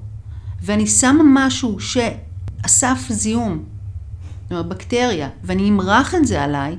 ואני 0.63 0.87
שמה 0.87 1.23
משהו 1.47 1.77
שאסף 1.81 3.07
זיהום, 3.09 3.65
זאת 4.43 4.53
אומרת 4.53 4.69
בקטריה, 4.69 5.29
ואני 5.45 5.69
אמרח 5.69 6.15
את 6.15 6.27
זה 6.27 6.43
עליי, 6.43 6.77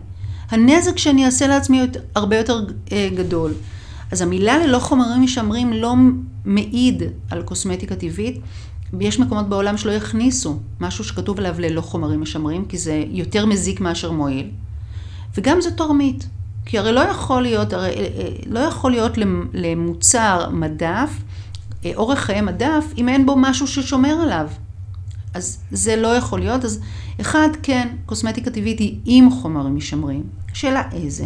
הנזק 0.51 0.97
שאני 0.97 1.25
אעשה 1.25 1.47
לעצמי 1.47 1.81
הרבה 2.15 2.37
יותר 2.37 2.65
אה, 2.91 3.09
גדול. 3.15 3.53
אז 4.11 4.21
המילה 4.21 4.57
ללא 4.57 4.79
חומרים 4.79 5.21
משמרים 5.21 5.73
לא 5.73 5.95
מעיד 6.45 7.03
על 7.29 7.43
קוסמטיקה 7.43 7.95
טבעית. 7.95 8.39
יש 8.99 9.19
מקומות 9.19 9.49
בעולם 9.49 9.77
שלא 9.77 9.91
יכניסו 9.91 10.59
משהו 10.79 11.03
שכתוב 11.03 11.39
עליו 11.39 11.55
ללא 11.59 11.81
חומרים 11.81 12.21
משמרים, 12.21 12.65
כי 12.65 12.77
זה 12.77 13.03
יותר 13.07 13.45
מזיק 13.45 13.79
מאשר 13.79 14.11
מועיל. 14.11 14.49
וגם 15.37 15.61
זה 15.61 15.71
תורמית. 15.71 16.27
כי 16.65 16.77
הרי 16.77 16.91
לא 16.91 16.99
יכול 16.99 17.41
להיות, 17.41 17.73
הרי 17.73 17.89
אה, 17.89 17.93
אה, 17.95 18.29
לא 18.45 18.59
יכול 18.59 18.91
להיות 18.91 19.17
למוצר 19.53 20.49
מדף, 20.51 21.11
אורך 21.95 22.19
חיי 22.19 22.41
מדף, 22.41 22.85
אם 22.97 23.09
אין 23.09 23.25
בו 23.25 23.35
משהו 23.37 23.67
ששומר 23.67 24.13
עליו. 24.21 24.47
אז 25.33 25.59
זה 25.71 25.95
לא 25.95 26.07
יכול 26.07 26.39
להיות. 26.39 26.65
אז 26.65 26.79
אחד, 27.21 27.49
כן, 27.63 27.87
קוסמטיקה 28.05 28.51
טבעית 28.51 28.79
היא 28.79 28.99
עם 29.05 29.31
חומרים 29.31 29.75
משמרים. 29.75 30.23
שאלה 30.53 30.83
איזה. 30.93 31.25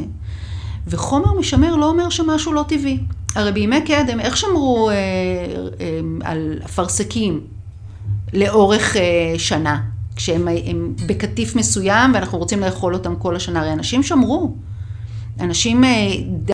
וחומר 0.87 1.33
משמר 1.39 1.75
לא 1.75 1.89
אומר 1.89 2.09
שמשהו 2.09 2.53
לא 2.53 2.65
טבעי. 2.67 2.99
הרי 3.35 3.51
בימי 3.51 3.81
קדם, 3.81 4.19
איך 4.19 4.37
שמרו 4.37 4.89
אה, 4.89 4.95
אה, 4.95 5.99
על 6.23 6.59
אפרסקים 6.65 7.41
לאורך 8.33 8.97
אה, 8.97 9.33
שנה? 9.37 9.81
כשהם 10.15 10.47
בקטיף 11.07 11.55
מסוים 11.55 12.13
ואנחנו 12.13 12.37
רוצים 12.37 12.59
לאכול 12.59 12.93
אותם 12.93 13.15
כל 13.15 13.35
השנה, 13.35 13.59
הרי 13.59 13.73
אנשים 13.73 14.03
שמרו. 14.03 14.55
אנשים 15.39 15.83
אה, 15.83 16.07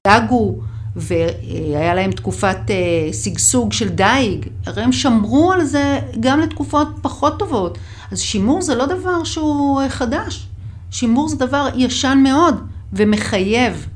דגו 0.08 0.56
והיה 0.96 1.96
להם 1.96 2.12
תקופת 2.12 2.58
אה, 2.70 3.14
שגשוג 3.14 3.74
של 3.74 3.90
דייג, 3.90 4.46
הרי 4.66 4.84
הם 4.84 4.92
שמרו 4.92 5.52
על 5.52 5.64
זה 5.64 6.00
גם 6.20 6.40
לתקופות 6.40 6.88
פחות 7.02 7.40
טובות. 7.40 7.78
אז 8.12 8.20
שימור 8.20 8.62
זה 8.62 8.76
לא 8.76 8.86
דבר 8.86 9.24
שהוא 9.24 9.82
אה, 9.82 9.90
חדש, 9.90 10.48
שימור 10.92 11.30
זה 11.30 11.36
דבר 11.36 11.68
ישן 11.76 12.20
מאוד 12.24 12.56
ומחייב. 12.94 13.88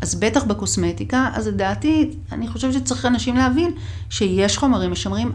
אז 0.00 0.14
בטח 0.14 0.44
בקוסמטיקה, 0.44 1.30
אז 1.34 1.48
לדעתי, 1.48 2.10
אני 2.32 2.48
חושבת 2.48 2.72
שצריך 2.72 3.06
אנשים 3.06 3.36
להבין 3.36 3.72
שיש 4.10 4.58
חומרים 4.58 4.90
משמרים. 4.90 5.32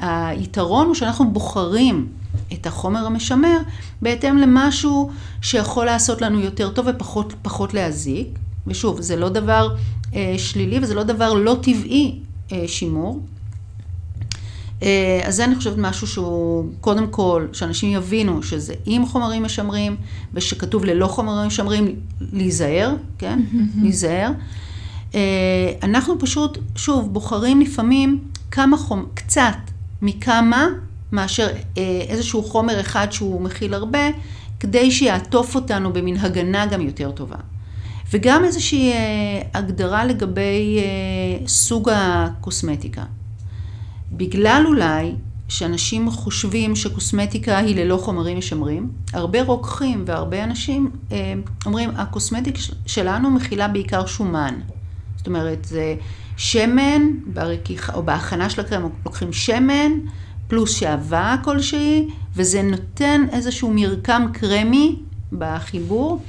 היתרון 0.00 0.86
הוא 0.86 0.94
שאנחנו 0.94 1.30
בוחרים 1.30 2.08
את 2.52 2.66
החומר 2.66 3.06
המשמר 3.06 3.58
בהתאם 4.02 4.36
למשהו 4.36 5.10
שיכול 5.42 5.84
לעשות 5.86 6.22
לנו 6.22 6.40
יותר 6.40 6.70
טוב 6.70 6.86
ופחות 6.88 7.74
להזיק. 7.74 8.28
ושוב, 8.66 9.00
זה 9.00 9.16
לא 9.16 9.28
דבר 9.28 9.74
אה, 10.14 10.34
שלילי 10.38 10.78
וזה 10.82 10.94
לא 10.94 11.02
דבר 11.02 11.32
לא 11.32 11.56
טבעי 11.62 12.18
אה, 12.52 12.64
שימור. 12.66 13.20
אה, 14.84 15.20
אז 15.24 15.36
זה 15.36 15.44
אני 15.44 15.54
חושבת 15.54 15.78
משהו 15.78 16.06
שהוא, 16.06 16.64
קודם 16.80 17.06
כל, 17.06 17.46
שאנשים 17.52 17.92
יבינו 17.92 18.42
שזה 18.42 18.74
עם 18.86 19.06
חומרים 19.06 19.42
משמרים, 19.42 19.96
ושכתוב 20.34 20.84
ללא 20.84 21.06
חומרים 21.06 21.46
משמרים, 21.46 21.94
להיזהר, 22.32 22.94
כן? 23.18 23.40
להיזהר. 23.82 24.30
אה, 25.14 25.20
אנחנו 25.82 26.18
פשוט, 26.18 26.58
שוב, 26.76 27.12
בוחרים 27.12 27.60
לפעמים 27.60 28.18
כמה 28.50 28.76
חומר, 28.76 29.04
קצת 29.14 29.56
מכמה, 30.02 30.66
מאשר 31.12 31.46
אה, 31.78 31.82
איזשהו 32.08 32.42
חומר 32.42 32.80
אחד 32.80 33.06
שהוא 33.10 33.40
מכיל 33.40 33.74
הרבה, 33.74 34.08
כדי 34.60 34.90
שיעטוף 34.90 35.54
אותנו 35.54 35.92
במין 35.92 36.16
הגנה 36.16 36.66
גם 36.66 36.80
יותר 36.80 37.10
טובה. 37.10 37.36
וגם 38.12 38.44
איזושהי 38.44 38.92
הגדרה 39.54 40.04
לגבי 40.04 40.78
סוג 41.46 41.90
הקוסמטיקה. 41.92 43.04
בגלל 44.16 44.64
אולי 44.66 45.14
שאנשים 45.48 46.10
חושבים 46.10 46.76
שקוסמטיקה 46.76 47.58
היא 47.58 47.76
ללא 47.76 47.96
חומרים 47.96 48.38
משמרים. 48.38 48.90
הרבה 49.12 49.42
רוקחים 49.42 50.04
והרבה 50.06 50.44
אנשים 50.44 50.90
אה, 51.12 51.34
אומרים, 51.66 51.90
הקוסמטיק 51.96 52.58
שלנו 52.86 53.30
מכילה 53.30 53.68
בעיקר 53.68 54.06
שומן. 54.06 54.54
זאת 55.16 55.26
אומרת, 55.26 55.64
זה 55.64 55.94
שמן, 56.36 57.02
ברקיחה, 57.26 57.94
או 57.94 58.02
בהכנה 58.02 58.50
של 58.50 58.60
הקרם 58.60 58.88
לוקחים 59.06 59.32
שמן, 59.32 59.92
פלוס 60.48 60.74
שעווה 60.74 61.36
כלשהי, 61.44 62.08
וזה 62.34 62.62
נותן 62.62 63.26
איזשהו 63.32 63.70
מרקם 63.74 64.26
קרמי 64.32 64.96
בחיבור, 65.32 66.22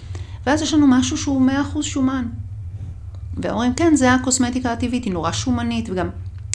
ואז 0.45 0.61
יש 0.61 0.73
לנו 0.73 0.87
משהו 0.87 1.17
שהוא 1.17 1.49
100% 1.77 1.81
שומן. 1.81 2.25
ואומרים, 3.37 3.73
כן, 3.73 3.95
זה 3.95 4.13
הקוסמטיקה 4.13 4.71
הטבעית, 4.71 5.03
היא 5.03 5.13
נורא 5.13 5.31
שומנית, 5.31 5.89
וגם 5.89 6.09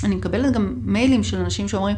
אני 0.04 0.14
מקבלת 0.14 0.52
גם 0.52 0.74
מיילים 0.84 1.22
של 1.22 1.36
אנשים 1.36 1.68
שאומרים, 1.68 1.96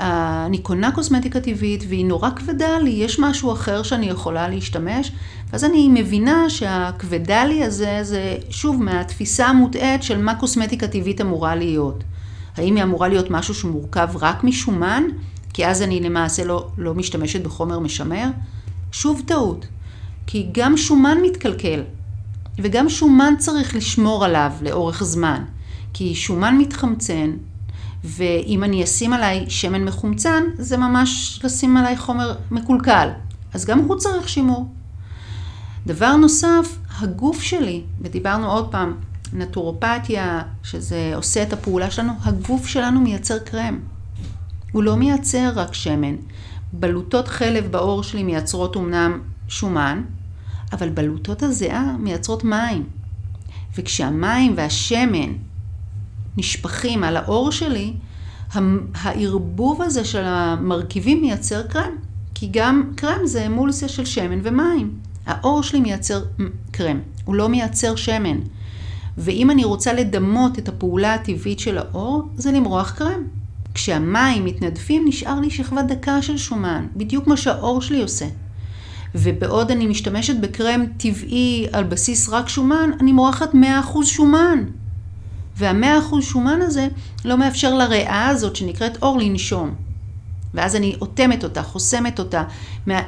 אני 0.00 0.58
קונה 0.58 0.92
קוסמטיקה 0.92 1.40
טבעית 1.40 1.84
והיא 1.88 2.06
נורא 2.06 2.30
כבדה 2.30 2.78
לי, 2.78 2.90
יש 2.90 3.18
משהו 3.18 3.52
אחר 3.52 3.82
שאני 3.82 4.06
יכולה 4.06 4.48
להשתמש? 4.48 5.12
ואז 5.52 5.64
אני 5.64 5.88
מבינה 5.88 6.50
שהכבדה 6.50 7.44
לי 7.44 7.64
הזה 7.64 7.98
זה 8.02 8.36
שוב 8.50 8.82
מהתפיסה 8.82 9.46
המוטעית 9.46 10.02
של 10.02 10.22
מה 10.22 10.34
קוסמטיקה 10.34 10.86
טבעית 10.86 11.20
אמורה 11.20 11.54
להיות. 11.54 12.04
האם 12.56 12.76
היא 12.76 12.84
אמורה 12.84 13.08
להיות 13.08 13.30
משהו 13.30 13.54
שמורכב 13.54 14.08
רק 14.20 14.44
משומן? 14.44 15.02
כי 15.52 15.66
אז 15.66 15.82
אני 15.82 16.00
למעשה 16.00 16.44
לא, 16.44 16.68
לא 16.78 16.94
משתמשת 16.94 17.42
בחומר 17.42 17.78
משמר? 17.78 18.28
שוב 18.92 19.22
טעות. 19.26 19.66
כי 20.26 20.48
גם 20.52 20.76
שומן 20.76 21.18
מתקלקל, 21.22 21.82
וגם 22.58 22.88
שומן 22.88 23.34
צריך 23.38 23.76
לשמור 23.76 24.24
עליו 24.24 24.52
לאורך 24.62 25.04
זמן. 25.04 25.44
כי 25.94 26.14
שומן 26.14 26.58
מתחמצן, 26.58 27.30
ואם 28.04 28.64
אני 28.64 28.84
אשים 28.84 29.12
עליי 29.12 29.44
שמן 29.48 29.84
מחומצן, 29.84 30.44
זה 30.58 30.76
ממש 30.76 31.40
לשים 31.44 31.76
עליי 31.76 31.96
חומר 31.96 32.34
מקולקל. 32.50 33.08
אז 33.52 33.64
גם 33.64 33.78
הוא 33.78 33.96
צריך 33.96 34.28
שימור. 34.28 34.68
דבר 35.86 36.16
נוסף, 36.16 36.78
הגוף 36.98 37.42
שלי, 37.42 37.82
ודיברנו 38.00 38.50
עוד 38.50 38.70
פעם, 38.70 38.94
נטורופתיה, 39.32 40.42
שזה 40.62 41.12
עושה 41.16 41.42
את 41.42 41.52
הפעולה 41.52 41.90
שלנו, 41.90 42.12
הגוף 42.22 42.66
שלנו 42.66 43.00
מייצר 43.00 43.38
קרם. 43.38 43.78
הוא 44.72 44.82
לא 44.82 44.96
מייצר 44.96 45.52
רק 45.54 45.74
שמן. 45.74 46.16
בלוטות 46.72 47.28
חלב 47.28 47.66
בעור 47.70 48.02
שלי 48.02 48.22
מייצרות 48.22 48.76
אמנם 48.76 49.20
שומן, 49.48 50.02
אבל 50.72 50.88
בלוטות 50.88 51.42
הזיעה 51.42 51.96
מייצרות 51.98 52.44
מים. 52.44 52.86
וכשהמים 53.76 54.52
והשמן 54.56 55.32
נשפכים 56.36 57.04
על 57.04 57.16
העור 57.16 57.52
שלי, 57.52 57.92
הערבוב 58.94 59.82
הזה 59.82 60.04
של 60.04 60.22
המרכיבים 60.24 61.20
מייצר 61.20 61.62
קרם. 61.62 61.92
כי 62.34 62.48
גם 62.52 62.82
קרם 62.96 63.26
זה 63.26 63.46
אמולסיה 63.46 63.88
של 63.88 64.04
שמן 64.04 64.38
ומים. 64.42 64.98
העור 65.26 65.62
שלי 65.62 65.80
מייצר 65.80 66.22
קרם, 66.70 67.00
הוא 67.24 67.34
לא 67.34 67.48
מייצר 67.48 67.96
שמן. 67.96 68.38
ואם 69.18 69.50
אני 69.50 69.64
רוצה 69.64 69.92
לדמות 69.92 70.58
את 70.58 70.68
הפעולה 70.68 71.14
הטבעית 71.14 71.58
של 71.58 71.78
העור, 71.78 72.22
זה 72.36 72.52
למרוח 72.52 72.90
קרם. 72.90 73.22
כשהמים 73.74 74.44
מתנדפים, 74.44 75.04
נשאר 75.08 75.40
לי 75.40 75.50
שכבה 75.50 75.82
דקה 75.82 76.22
של 76.22 76.36
שומן, 76.36 76.86
בדיוק 76.96 77.26
מה 77.26 77.36
שהעור 77.36 77.82
שלי 77.82 78.02
עושה. 78.02 78.26
ובעוד 79.14 79.70
אני 79.70 79.86
משתמשת 79.86 80.36
בקרם 80.36 80.84
טבעי 80.96 81.66
על 81.72 81.84
בסיס 81.84 82.28
רק 82.28 82.48
שומן, 82.48 82.90
אני 83.00 83.12
מורחת 83.12 83.54
100% 83.54 83.56
שומן. 84.04 84.64
והמאה 85.56 85.98
אחוז 85.98 86.24
שומן 86.24 86.62
הזה 86.62 86.88
לא 87.24 87.38
מאפשר 87.38 87.74
לריאה 87.74 88.28
הזאת 88.28 88.56
שנקראת 88.56 89.02
אור 89.02 89.18
לנשום. 89.18 89.74
ואז 90.54 90.76
אני 90.76 90.96
אוטמת 91.00 91.44
אותה, 91.44 91.62
חוסמת 91.62 92.18
אותה, 92.18 92.44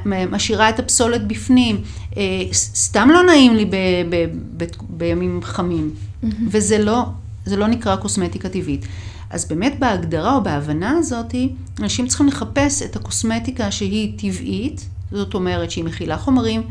משאירה 0.05 0.69
את 0.69 0.79
הפסולת 0.79 1.27
בפנים. 1.27 1.81
אה, 2.17 2.23
סתם 2.53 3.09
לא 3.13 3.23
נעים 3.23 3.55
לי 3.55 3.65
ב- 3.65 3.75
ב- 4.09 4.25
ב- 4.57 4.65
בימים 4.89 5.39
חמים. 5.43 5.91
Mm-hmm. 5.91 6.27
וזה 6.51 6.77
לא, 6.77 7.03
זה 7.45 7.57
לא 7.57 7.67
נקרא 7.67 7.95
קוסמטיקה 7.95 8.49
טבעית. 8.49 8.85
אז 9.29 9.45
באמת 9.45 9.79
בהגדרה 9.79 10.35
או 10.35 10.43
בהבנה 10.43 10.91
הזאת, 10.91 11.35
אנשים 11.79 12.07
צריכים 12.07 12.27
לחפש 12.27 12.81
את 12.81 12.95
הקוסמטיקה 12.95 13.71
שהיא 13.71 14.19
טבעית, 14.19 14.87
זאת 15.11 15.33
אומרת 15.33 15.71
שהיא 15.71 15.83
מכילה 15.83 16.17
חומרים 16.17 16.61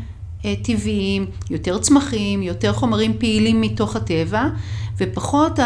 טבעיים, 0.61 1.25
יותר 1.49 1.77
צמחים, 1.77 2.43
יותר 2.43 2.73
חומרים 2.73 3.13
פעילים 3.19 3.61
מתוך 3.61 3.95
הטבע, 3.95 4.49
ופחות 4.97 5.59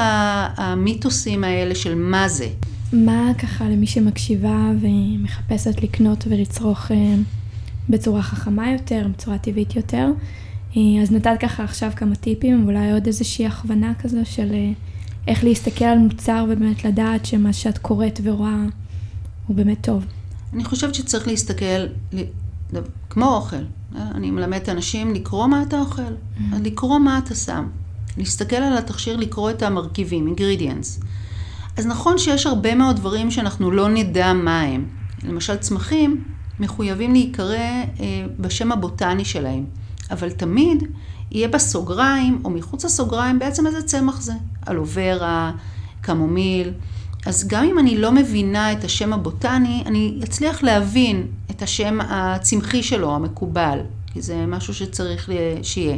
המיתוסים 0.57 1.43
האלה 1.43 1.75
של 1.75 1.95
מה 1.95 2.29
זה. 2.29 2.47
מה 2.93 3.31
ככה 3.37 3.69
למי 3.69 3.87
שמקשיבה 3.87 4.71
ומחפשת 4.81 5.83
לקנות 5.83 6.23
ולצרוך 6.29 6.91
אה, 6.91 7.15
בצורה 7.89 8.21
חכמה 8.21 8.71
יותר, 8.71 9.07
בצורה 9.13 9.37
טבעית 9.37 9.75
יותר? 9.75 10.07
אה, 10.77 10.81
אז 11.01 11.11
נתת 11.11 11.31
ככה 11.39 11.63
עכשיו 11.63 11.91
כמה 11.95 12.15
טיפים, 12.15 12.63
ואולי 12.63 12.91
עוד 12.91 13.07
איזושהי 13.07 13.47
הכוונה 13.47 13.93
כזו 13.99 14.17
של 14.23 14.55
איך 15.27 15.43
להסתכל 15.43 15.85
על 15.85 15.97
מוצר 15.97 16.45
ובאמת 16.49 16.85
לדעת 16.85 17.25
שמה 17.25 17.53
שאת 17.53 17.77
קוראת 17.77 18.19
ורואה 18.23 18.63
הוא 19.47 19.55
באמת 19.55 19.77
טוב. 19.81 20.05
אני 20.53 20.63
חושבת 20.63 20.95
שצריך 20.95 21.27
להסתכל 21.27 21.87
כמו 23.09 23.35
אוכל. 23.35 23.63
אני 23.95 24.31
מלמדת 24.31 24.69
אנשים 24.69 25.13
לקרוא 25.13 25.47
מה 25.47 25.63
אתה 25.63 25.79
אוכל, 25.79 26.01
mm-hmm. 26.01 26.41
לקרוא 26.63 26.99
מה 26.99 27.17
אתה 27.17 27.35
שם. 27.35 27.67
להסתכל 28.17 28.55
על 28.55 28.77
התכשיר, 28.77 29.17
לקרוא 29.17 29.49
את 29.49 29.63
המרכיבים, 29.63 30.35
ingredients. 30.35 31.05
אז 31.77 31.87
נכון 31.87 32.17
שיש 32.17 32.45
הרבה 32.45 32.75
מאוד 32.75 32.95
דברים 32.95 33.31
שאנחנו 33.31 33.71
לא 33.71 33.89
נדע 33.89 34.33
מה 34.33 34.61
הם. 34.61 34.85
למשל 35.23 35.55
צמחים 35.55 36.23
מחויבים 36.59 37.13
להיקרא 37.13 37.55
אה, 37.55 37.85
בשם 38.39 38.71
הבוטני 38.71 39.25
שלהם, 39.25 39.65
אבל 40.11 40.31
תמיד 40.31 40.83
יהיה 41.31 41.47
בסוגריים 41.47 42.41
או 42.45 42.49
מחוץ 42.49 42.85
לסוגריים 42.85 43.39
בעצם 43.39 43.67
איזה 43.67 43.81
צמח 43.81 44.21
זה. 44.21 44.33
אלוברה, 44.69 45.51
קמומיל. 46.01 46.71
אז 47.25 47.47
גם 47.47 47.63
אם 47.63 47.79
אני 47.79 47.97
לא 47.97 48.11
מבינה 48.11 48.71
את 48.71 48.83
השם 48.83 49.13
הבוטני, 49.13 49.83
אני 49.85 50.19
אצליח 50.23 50.63
להבין 50.63 51.27
השם 51.61 51.99
הצמחי 52.01 52.83
שלו, 52.83 53.15
המקובל, 53.15 53.79
כי 54.13 54.21
זה 54.21 54.45
משהו 54.45 54.73
שצריך 54.73 55.29
שיהיה. 55.61 55.97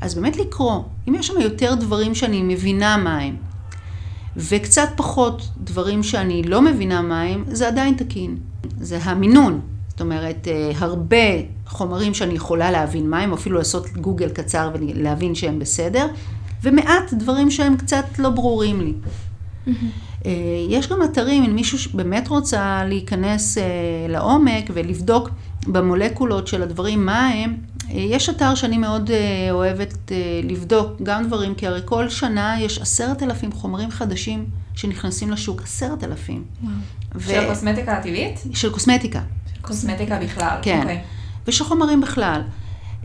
אז 0.00 0.14
באמת 0.14 0.36
לקרוא, 0.36 0.82
אם 1.08 1.14
יש 1.14 1.26
שם 1.26 1.40
יותר 1.40 1.74
דברים 1.74 2.14
שאני 2.14 2.42
מבינה 2.42 2.96
מה 2.96 3.18
הם, 3.18 3.36
וקצת 4.36 4.88
פחות 4.96 5.48
דברים 5.58 6.02
שאני 6.02 6.42
לא 6.42 6.62
מבינה 6.62 7.02
מה 7.02 7.22
הם, 7.22 7.44
זה 7.48 7.68
עדיין 7.68 7.94
תקין. 7.94 8.36
זה 8.80 8.98
המינון. 9.02 9.60
זאת 9.88 10.00
אומרת, 10.00 10.48
אה, 10.48 10.72
הרבה 10.78 11.16
חומרים 11.66 12.14
שאני 12.14 12.34
יכולה 12.34 12.70
להבין 12.70 13.10
מה 13.10 13.20
הם, 13.20 13.32
אפילו 13.32 13.58
לעשות 13.58 13.88
גוגל 13.88 14.28
קצר 14.28 14.70
ולהבין 14.74 15.34
שהם 15.34 15.58
בסדר, 15.58 16.06
ומעט 16.62 17.12
דברים 17.12 17.50
שהם 17.50 17.76
קצת 17.76 18.04
לא 18.18 18.30
ברורים 18.30 18.80
לי. 18.80 18.92
Mm-hmm. 18.92 19.70
אה, 20.26 20.32
יש 20.68 20.88
גם 20.88 21.02
אתרים, 21.02 21.44
אם 21.44 21.54
מישהו 21.54 21.78
באמת 21.94 22.28
רוצה 22.28 22.84
להיכנס 22.84 23.58
אה, 23.58 23.62
לעומק 24.08 24.70
ולבדוק 24.72 25.30
במולקולות 25.66 26.46
של 26.48 26.62
הדברים 26.62 27.06
מה 27.06 27.28
הם, 27.28 27.56
אה, 27.90 27.94
יש 27.94 28.28
אתר 28.28 28.54
שאני 28.54 28.78
מאוד 28.78 29.10
אוהבת 29.50 30.12
לבדוק 30.42 31.02
גם 31.02 31.26
דברים, 31.26 31.54
כי 31.54 31.66
הרי 31.66 31.80
כל 31.84 32.08
שנה 32.08 32.56
יש 32.60 32.78
עשרת 32.78 33.22
אלפים 33.22 33.52
חומרים 33.52 33.90
חדשים 33.90 34.46
שנכנסים 34.74 35.30
לשוק, 35.30 35.62
עשרת 35.62 36.04
אלפים. 36.04 36.44
ו... 37.14 37.30
של 37.30 37.46
קוסמטיקה 37.48 37.92
הטבעית? 37.92 38.40
של 38.54 38.72
קוסמטיקה. 38.72 39.20
קוסמטיקה 39.60 40.18
בכלל. 40.18 40.58
כן. 40.62 40.78
Okay. 40.78 40.82
אוקיי. 40.82 41.02
ושל 41.46 41.64
חומרים 41.64 42.00
בכלל. 42.00 42.42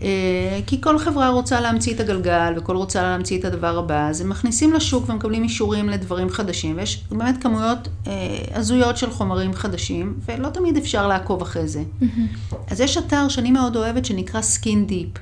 אה, 0.01 0.60
כי 0.67 0.81
כל 0.81 0.99
חברה 0.99 1.29
רוצה 1.29 1.62
להמציא 1.62 1.93
את 1.93 1.99
הגלגל 1.99 2.53
וכל 2.57 2.75
רוצה 2.75 3.01
להמציא 3.01 3.39
את 3.39 3.45
הדבר 3.45 3.77
הבא, 3.77 4.10
אז 4.10 4.21
הם 4.21 4.29
מכניסים 4.29 4.73
לשוק 4.73 5.10
ומקבלים 5.10 5.43
אישורים 5.43 5.89
לדברים 5.89 6.29
חדשים, 6.29 6.77
ויש 6.77 7.03
באמת 7.12 7.43
כמויות 7.43 7.88
אה, 8.07 8.13
הזויות 8.53 8.97
של 8.97 9.12
חומרים 9.12 9.53
חדשים, 9.53 10.13
ולא 10.25 10.49
תמיד 10.49 10.77
אפשר 10.77 11.07
לעקוב 11.07 11.41
אחרי 11.41 11.67
זה. 11.67 11.83
Mm-hmm. 12.01 12.55
אז 12.71 12.81
יש 12.81 12.97
אתר 12.97 13.27
שאני 13.27 13.51
מאוד 13.51 13.75
אוהבת 13.75 14.05
שנקרא 14.05 14.41
Skin 14.41 14.91
Deep, 14.91 15.19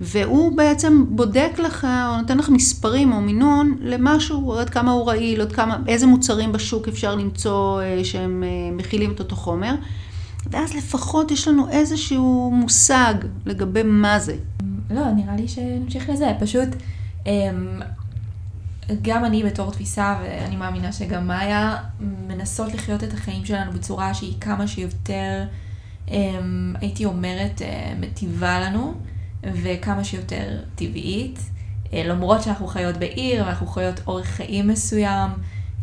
והוא 0.00 0.56
בעצם 0.56 1.04
בודק 1.08 1.50
לך, 1.58 1.84
או 1.84 2.20
נותן 2.20 2.38
לך 2.38 2.48
מספרים 2.48 3.12
או 3.12 3.20
מינון 3.20 3.76
למשהו, 3.80 4.54
עד 4.54 4.70
כמה 4.70 4.92
הוא 4.92 5.06
רעיל, 5.06 5.40
עוד 5.40 5.52
כמה, 5.52 5.76
איזה 5.88 6.06
מוצרים 6.06 6.52
בשוק 6.52 6.88
אפשר 6.88 7.14
למצוא 7.14 7.82
אה, 7.82 8.04
שהם 8.04 8.44
מכילים 8.72 9.12
את 9.12 9.18
אותו 9.20 9.36
חומר. 9.36 9.74
ואז 10.52 10.74
לפחות 10.74 11.30
יש 11.30 11.48
לנו 11.48 11.68
איזשהו 11.70 12.50
מושג 12.54 13.14
לגבי 13.46 13.82
מה 13.82 14.18
זה. 14.18 14.36
לא, 14.90 15.10
נראה 15.10 15.36
לי 15.36 15.48
שנמשיך 15.48 16.08
לזה. 16.08 16.32
פשוט, 16.40 16.68
אמ, 17.26 17.80
גם 19.02 19.24
אני 19.24 19.42
בתור 19.42 19.70
תפיסה, 19.70 20.16
ואני 20.22 20.56
מאמינה 20.56 20.92
שגם 20.92 21.26
מאיה, 21.26 21.76
מנסות 22.28 22.74
לחיות 22.74 23.04
את 23.04 23.12
החיים 23.12 23.44
שלנו 23.44 23.72
בצורה 23.72 24.14
שהיא 24.14 24.40
כמה 24.40 24.66
שיותר, 24.66 25.44
אמ, 26.08 26.74
הייתי 26.80 27.04
אומרת, 27.04 27.62
אה, 27.62 27.92
מטיבה 28.00 28.60
לנו, 28.60 28.94
וכמה 29.42 30.04
שיותר 30.04 30.60
טבעית. 30.74 31.38
אה, 31.92 32.02
למרות 32.04 32.42
שאנחנו 32.42 32.66
חיות 32.66 32.96
בעיר, 32.96 33.44
ואנחנו 33.44 33.66
חיות 33.66 34.00
אורח 34.06 34.26
חיים 34.26 34.68
מסוים, 34.68 35.30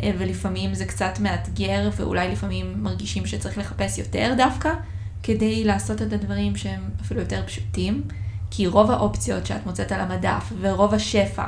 ולפעמים 0.04 0.74
זה 0.74 0.86
קצת 0.86 1.20
מאתגר, 1.20 1.90
ואולי 1.98 2.32
לפעמים 2.32 2.84
מרגישים 2.84 3.26
שצריך 3.26 3.58
לחפש 3.58 3.98
יותר 3.98 4.34
דווקא, 4.38 4.74
כדי 5.24 5.64
לעשות 5.64 6.02
את 6.02 6.14
הדברים 6.14 6.56
שהם 6.56 6.82
אפילו 7.02 7.20
יותר 7.20 7.44
פשוטים. 7.46 8.04
כי 8.52 8.68
רוב 8.68 8.92
האופציות 8.92 9.46
שאת 9.46 9.66
מוצאת 9.66 9.92
על 9.92 10.02
המדף, 10.02 10.54
ורוב 10.62 10.94
השפע 10.94 11.46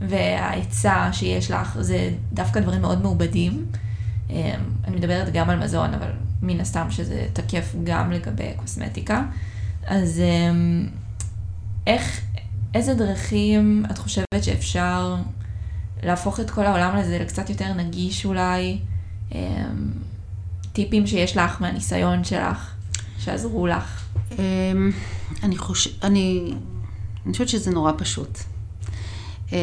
וההיצע 0.00 1.08
שיש 1.12 1.50
לך, 1.50 1.76
זה 1.80 2.10
דווקא 2.32 2.60
דברים 2.60 2.80
מאוד 2.80 3.02
מעובדים. 3.02 3.66
אה, 4.30 4.54
אני 4.84 4.96
מדברת 4.96 5.32
גם 5.32 5.50
על 5.50 5.58
מזון, 5.58 5.94
אבל 5.94 6.10
מן 6.42 6.60
הסתם 6.60 6.86
שזה 6.90 7.26
תקף 7.32 7.74
גם 7.84 8.12
לגבי 8.12 8.52
קוסמטיקה. 8.56 9.24
אז 9.86 10.20
אה, 10.20 10.52
איך, 11.86 12.20
איזה 12.74 12.94
דרכים 12.94 13.84
את 13.90 13.98
חושבת 13.98 14.44
שאפשר 14.44 15.16
להפוך 16.04 16.40
את 16.40 16.50
כל 16.50 16.66
העולם 16.66 16.96
הזה 16.96 17.18
לקצת 17.18 17.50
יותר 17.50 17.72
נגיש 17.72 18.24
אולי? 18.24 18.78
אמ, 19.32 19.38
טיפים 20.72 21.06
שיש 21.06 21.36
לך 21.36 21.60
מהניסיון 21.60 22.24
שלך, 22.24 22.70
שעזרו 23.18 23.66
לך. 23.66 24.04
אמ, 24.32 24.90
אני 25.42 25.56
חושבת, 25.56 26.04
אני, 26.04 26.52
אני 27.24 27.32
חושבת 27.32 27.48
שזה 27.48 27.70
נורא 27.70 27.92
פשוט. 27.98 28.38
אה, 29.52 29.58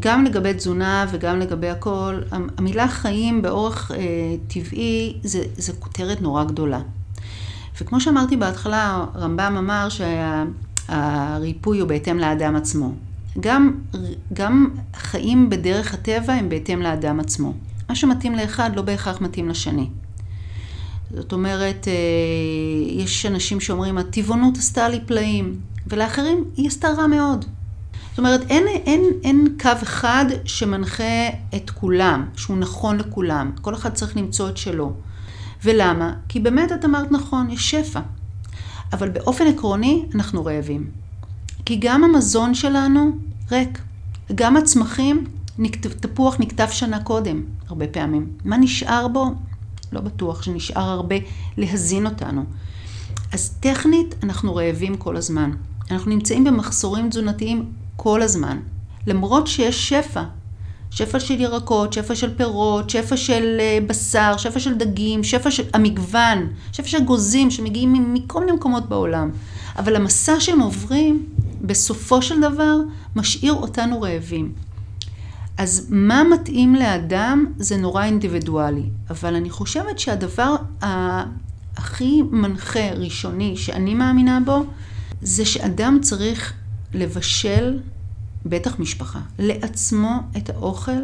גם 0.00 0.24
לגבי 0.24 0.54
תזונה 0.54 1.06
וגם 1.10 1.38
לגבי 1.38 1.68
הכל, 1.68 2.20
המילה 2.58 2.88
חיים 2.88 3.42
באורח 3.42 3.90
אה, 3.90 3.96
טבעי 4.48 5.18
זה, 5.22 5.42
זה 5.56 5.72
כותרת 5.72 6.22
נורא 6.22 6.44
גדולה. 6.44 6.80
וכמו 7.80 8.00
שאמרתי 8.00 8.36
בהתחלה, 8.36 9.04
רמב"ם 9.16 9.56
אמר 9.58 9.88
שהריפוי 10.88 11.78
הוא 11.78 11.88
בהתאם 11.88 12.18
לאדם 12.18 12.56
עצמו. 12.56 12.92
גם, 13.40 13.80
גם 14.32 14.68
חיים 14.94 15.50
בדרך 15.50 15.94
הטבע 15.94 16.32
הם 16.32 16.48
בהתאם 16.48 16.82
לאדם 16.82 17.20
עצמו. 17.20 17.54
מה 17.88 17.94
שמתאים 17.94 18.34
לאחד 18.34 18.70
לא 18.76 18.82
בהכרח 18.82 19.20
מתאים 19.20 19.48
לשני. 19.48 19.86
זאת 21.10 21.32
אומרת, 21.32 21.88
אה, 21.88 21.92
יש 23.02 23.26
אנשים 23.26 23.60
שאומרים, 23.60 23.98
הטבעונות 23.98 24.56
עשתה 24.56 24.88
לי 24.88 25.00
פלאים, 25.06 25.60
ולאחרים 25.86 26.44
היא 26.56 26.66
עשתה 26.68 26.88
רע 26.88 27.06
מאוד. 27.06 27.44
זאת 28.10 28.18
אומרת, 28.18 28.40
אין, 28.50 28.64
אין, 28.68 29.04
אין 29.24 29.56
קו 29.60 29.70
אחד 29.82 30.24
שמנחה 30.44 31.28
את 31.56 31.70
כולם, 31.70 32.26
שהוא 32.36 32.56
נכון 32.56 32.98
לכולם. 32.98 33.52
כל 33.60 33.74
אחד 33.74 33.94
צריך 33.94 34.16
למצוא 34.16 34.48
את 34.48 34.56
שלו. 34.56 34.92
ולמה? 35.64 36.14
כי 36.28 36.40
באמת 36.40 36.72
את 36.72 36.84
אמרת 36.84 37.12
נכון, 37.12 37.50
יש 37.50 37.70
שפע. 37.70 38.00
אבל 38.92 39.08
באופן 39.08 39.46
עקרוני, 39.46 40.04
אנחנו 40.14 40.44
רעבים. 40.44 40.90
כי 41.64 41.76
גם 41.80 42.04
המזון 42.04 42.54
שלנו 42.54 43.10
ריק. 43.50 43.78
גם 44.34 44.56
הצמחים, 44.56 45.24
תפוח 46.00 46.36
נקטף 46.40 46.70
שנה 46.70 47.02
קודם, 47.02 47.42
הרבה 47.68 47.86
פעמים. 47.86 48.28
מה 48.44 48.56
נשאר 48.56 49.08
בו? 49.08 49.26
לא 49.92 50.00
בטוח 50.00 50.42
שנשאר 50.42 50.82
הרבה 50.82 51.16
להזין 51.56 52.06
אותנו. 52.06 52.44
אז 53.32 53.50
טכנית 53.60 54.14
אנחנו 54.22 54.54
רעבים 54.54 54.96
כל 54.96 55.16
הזמן. 55.16 55.50
אנחנו 55.90 56.10
נמצאים 56.10 56.44
במחסורים 56.44 57.08
תזונתיים 57.08 57.72
כל 57.96 58.22
הזמן. 58.22 58.58
למרות 59.06 59.46
שיש 59.46 59.88
שפע, 59.88 60.22
שפע 60.90 61.20
של 61.20 61.40
ירקות, 61.40 61.92
שפע 61.92 62.14
של 62.14 62.36
פירות, 62.36 62.90
שפע 62.90 63.16
של 63.16 63.56
אה, 63.60 63.78
בשר, 63.86 64.34
שפע 64.36 64.60
של 64.60 64.74
דגים, 64.74 65.24
שפע 65.24 65.50
של 65.50 65.62
המגוון, 65.74 66.48
שפע 66.72 66.88
של 66.88 67.04
גוזים 67.04 67.50
שמגיעים 67.50 68.14
מכל 68.14 68.40
מיני 68.40 68.52
מקומות 68.52 68.88
בעולם. 68.88 69.30
אבל 69.78 69.96
המסע 69.96 70.40
שהם 70.40 70.60
עוברים, 70.60 71.26
בסופו 71.60 72.22
של 72.22 72.40
דבר, 72.40 72.76
משאיר 73.16 73.52
אותנו 73.52 74.02
רעבים. 74.02 74.52
אז 75.58 75.86
מה 75.90 76.22
מתאים 76.24 76.74
לאדם 76.74 77.46
זה 77.58 77.76
נורא 77.76 78.04
אינדיבידואלי, 78.04 78.90
אבל 79.10 79.34
אני 79.34 79.50
חושבת 79.50 79.98
שהדבר 79.98 80.56
הכי 81.76 82.22
מנחה 82.30 82.90
ראשוני 82.92 83.56
שאני 83.56 83.94
מאמינה 83.94 84.38
בו, 84.44 84.64
זה 85.22 85.44
שאדם 85.44 85.98
צריך 86.02 86.52
לבשל, 86.94 87.78
בטח 88.46 88.78
משפחה, 88.78 89.20
לעצמו 89.38 90.20
את 90.36 90.50
האוכל 90.50 91.00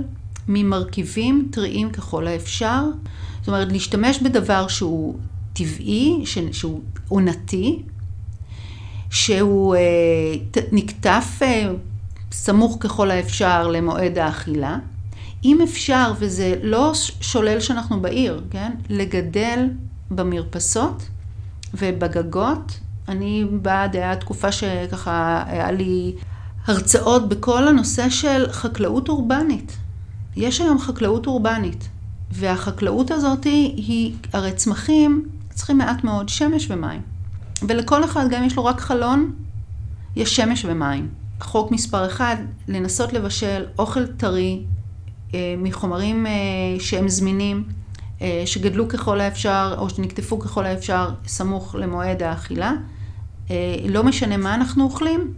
ממרכיבים 0.48 1.48
טריים 1.50 1.90
ככל 1.90 2.26
האפשר. 2.26 2.84
זאת 3.38 3.48
אומרת, 3.48 3.72
להשתמש 3.72 4.18
בדבר 4.22 4.68
שהוא 4.68 5.18
טבעי, 5.52 6.22
שהוא 6.52 6.80
עונתי, 7.08 7.82
שהוא 9.16 9.76
אה, 9.76 9.80
נקטף 10.72 11.38
אה, 11.42 11.68
סמוך 12.32 12.76
ככל 12.80 13.10
האפשר 13.10 13.68
למועד 13.68 14.18
האכילה. 14.18 14.78
אם 15.44 15.60
אפשר, 15.62 16.12
וזה 16.18 16.54
לא 16.62 16.92
שולל 17.20 17.60
שאנחנו 17.60 18.00
בעיר, 18.00 18.44
כן? 18.50 18.72
לגדל 18.88 19.68
במרפסות 20.10 21.02
ובגגות. 21.74 22.80
אני 23.08 23.44
בעד, 23.62 23.96
היה 23.96 24.16
תקופה 24.16 24.52
שככה 24.52 25.44
היה 25.46 25.72
לי 25.72 26.14
הרצאות 26.66 27.28
בכל 27.28 27.68
הנושא 27.68 28.08
של 28.10 28.52
חקלאות 28.52 29.08
אורבנית. 29.08 29.76
יש 30.36 30.60
היום 30.60 30.78
חקלאות 30.78 31.26
אורבנית, 31.26 31.88
והחקלאות 32.32 33.10
הזאת 33.10 33.44
היא, 33.44 34.14
הרי 34.32 34.52
צמחים 34.52 35.28
צריכים 35.54 35.78
מעט 35.78 36.04
מאוד 36.04 36.28
שמש 36.28 36.70
ומים. 36.70 37.15
ולכל 37.62 38.04
אחד, 38.04 38.26
גם 38.30 38.44
יש 38.44 38.56
לו 38.56 38.64
רק 38.64 38.80
חלון, 38.80 39.32
יש 40.16 40.36
שמש 40.36 40.64
ומים. 40.64 41.08
חוק 41.40 41.70
מספר 41.70 42.06
אחד, 42.06 42.36
לנסות 42.68 43.12
לבשל 43.12 43.64
אוכל 43.78 44.06
טרי 44.06 44.62
אה, 45.34 45.54
מחומרים 45.58 46.26
אה, 46.26 46.32
שהם 46.78 47.08
זמינים, 47.08 47.64
אה, 48.22 48.42
שגדלו 48.46 48.88
ככל 48.88 49.20
האפשר 49.20 49.74
או 49.78 49.90
שנקטפו 49.90 50.38
ככל 50.38 50.66
האפשר 50.66 51.10
סמוך 51.26 51.74
למועד 51.74 52.22
האכילה. 52.22 52.72
לא 53.88 54.04
משנה 54.04 54.36
מה 54.36 54.54
אנחנו 54.54 54.84
אוכלים, 54.84 55.32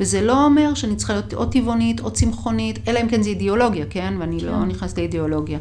וזה 0.00 0.22
לא 0.22 0.44
אומר 0.44 0.74
שאני 0.74 0.96
צריכה 0.96 1.12
להיות 1.12 1.34
או 1.34 1.46
טבעונית 1.46 2.00
או 2.00 2.10
צמחונית, 2.10 2.88
אלא 2.88 3.00
אם 3.00 3.08
כן 3.08 3.22
זה 3.22 3.28
אידיאולוגיה, 3.28 3.86
כן? 3.90 4.14
ואני 4.18 4.40
לא 4.40 4.52
כן. 4.52 4.58
לא 4.58 4.66
נכנסת 4.66 4.98
לאידיאולוגיה. 4.98 5.58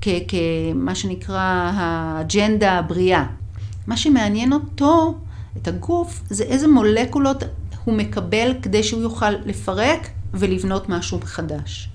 כמה 0.00 0.94
שנקרא 0.94 1.70
האג'נדה 1.74 2.72
הבריאה. 2.72 3.24
מה 3.90 3.96
שמעניין 3.96 4.52
אותו, 4.52 5.14
את 5.56 5.68
הגוף, 5.68 6.22
זה 6.30 6.44
איזה 6.44 6.68
מולקולות 6.68 7.42
הוא 7.84 7.94
מקבל 7.94 8.54
כדי 8.62 8.82
שהוא 8.82 9.02
יוכל 9.02 9.30
לפרק 9.30 10.08
ולבנות 10.34 10.88
משהו 10.88 11.20
חדש. 11.24 11.88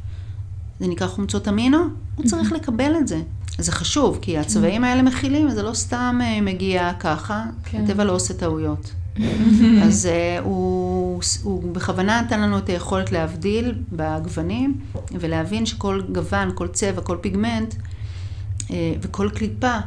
זה 0.80 0.88
נקרא 0.88 1.08
חומצות 1.08 1.48
אמינו, 1.48 1.78
הוא 2.16 2.26
צריך 2.26 2.52
לקבל 2.52 2.96
את 2.98 3.08
זה. 3.08 3.22
זה 3.58 3.72
חשוב, 3.72 4.20
כי 4.22 4.38
הצבעים 4.38 4.84
האלה 4.84 5.02
מכילים, 5.02 5.50
זה 5.50 5.64
לא 5.64 5.74
סתם 5.74 6.20
אה, 6.24 6.42
מגיע 6.42 6.92
ככה, 7.00 7.44
כן. 7.64 7.84
הטבע 7.84 8.04
לא 8.04 8.12
עושה 8.12 8.34
טעויות. 8.34 8.92
אז 9.86 10.10
uh, 10.12 10.44
הוא, 10.44 11.22
הוא 11.44 11.74
בכוונה 11.74 12.22
נתן 12.22 12.42
לנו 12.42 12.58
את 12.58 12.70
היכולת 12.70 13.12
להבדיל 13.12 13.76
בגוונים, 13.92 14.80
ולהבין 15.12 15.66
שכל 15.66 16.02
גוון, 16.12 16.52
כל 16.56 16.68
צבע, 16.68 17.02
כל 17.02 17.18
פיגמנט, 17.22 17.74
uh, 17.74 18.72
וכל 19.02 19.30
קליפה, 19.36 19.78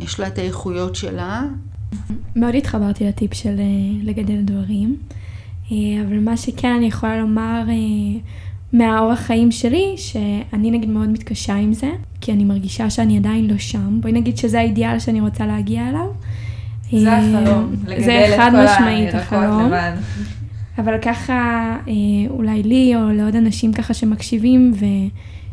יש 0.00 0.20
לה 0.20 0.26
את 0.26 0.38
האיכויות 0.38 0.96
שלה. 0.96 1.42
מאוד 2.36 2.54
התחברתי 2.54 3.04
לטיפ 3.04 3.34
של 3.34 3.56
uh, 3.56 4.06
לגדל 4.06 4.40
דברים. 4.42 4.96
אה, 5.72 5.76
אבל 6.06 6.18
מה 6.18 6.36
שכן 6.36 6.74
אני 6.76 6.86
יכולה 6.86 7.20
לומר 7.20 7.62
אה, 7.68 8.20
מהאורח 8.72 9.18
חיים 9.18 9.50
שלי, 9.50 9.94
שאני 9.96 10.70
נגיד 10.70 10.88
מאוד 10.88 11.08
מתקשה 11.08 11.54
עם 11.54 11.72
זה, 11.72 11.90
כי 12.20 12.32
אני 12.32 12.44
מרגישה 12.44 12.90
שאני 12.90 13.16
עדיין 13.16 13.46
לא 13.46 13.58
שם. 13.58 14.00
בואי 14.00 14.12
נגיד 14.12 14.38
שזה 14.38 14.58
האידיאל 14.58 14.98
שאני 14.98 15.20
רוצה 15.20 15.46
להגיע 15.46 15.88
אליו. 15.88 16.06
זה 16.90 17.08
אה, 17.08 17.18
החלום, 17.18 17.74
לגדל 17.86 18.34
את 18.34 19.28
כל 19.28 19.36
הירקות 19.36 19.66
לבד. 19.66 19.92
אבל 20.78 20.98
ככה, 21.02 21.76
אולי 22.30 22.62
לי 22.62 22.96
או 22.96 23.08
לעוד 23.12 23.36
אנשים 23.36 23.72
ככה 23.72 23.94
שמקשיבים 23.94 24.72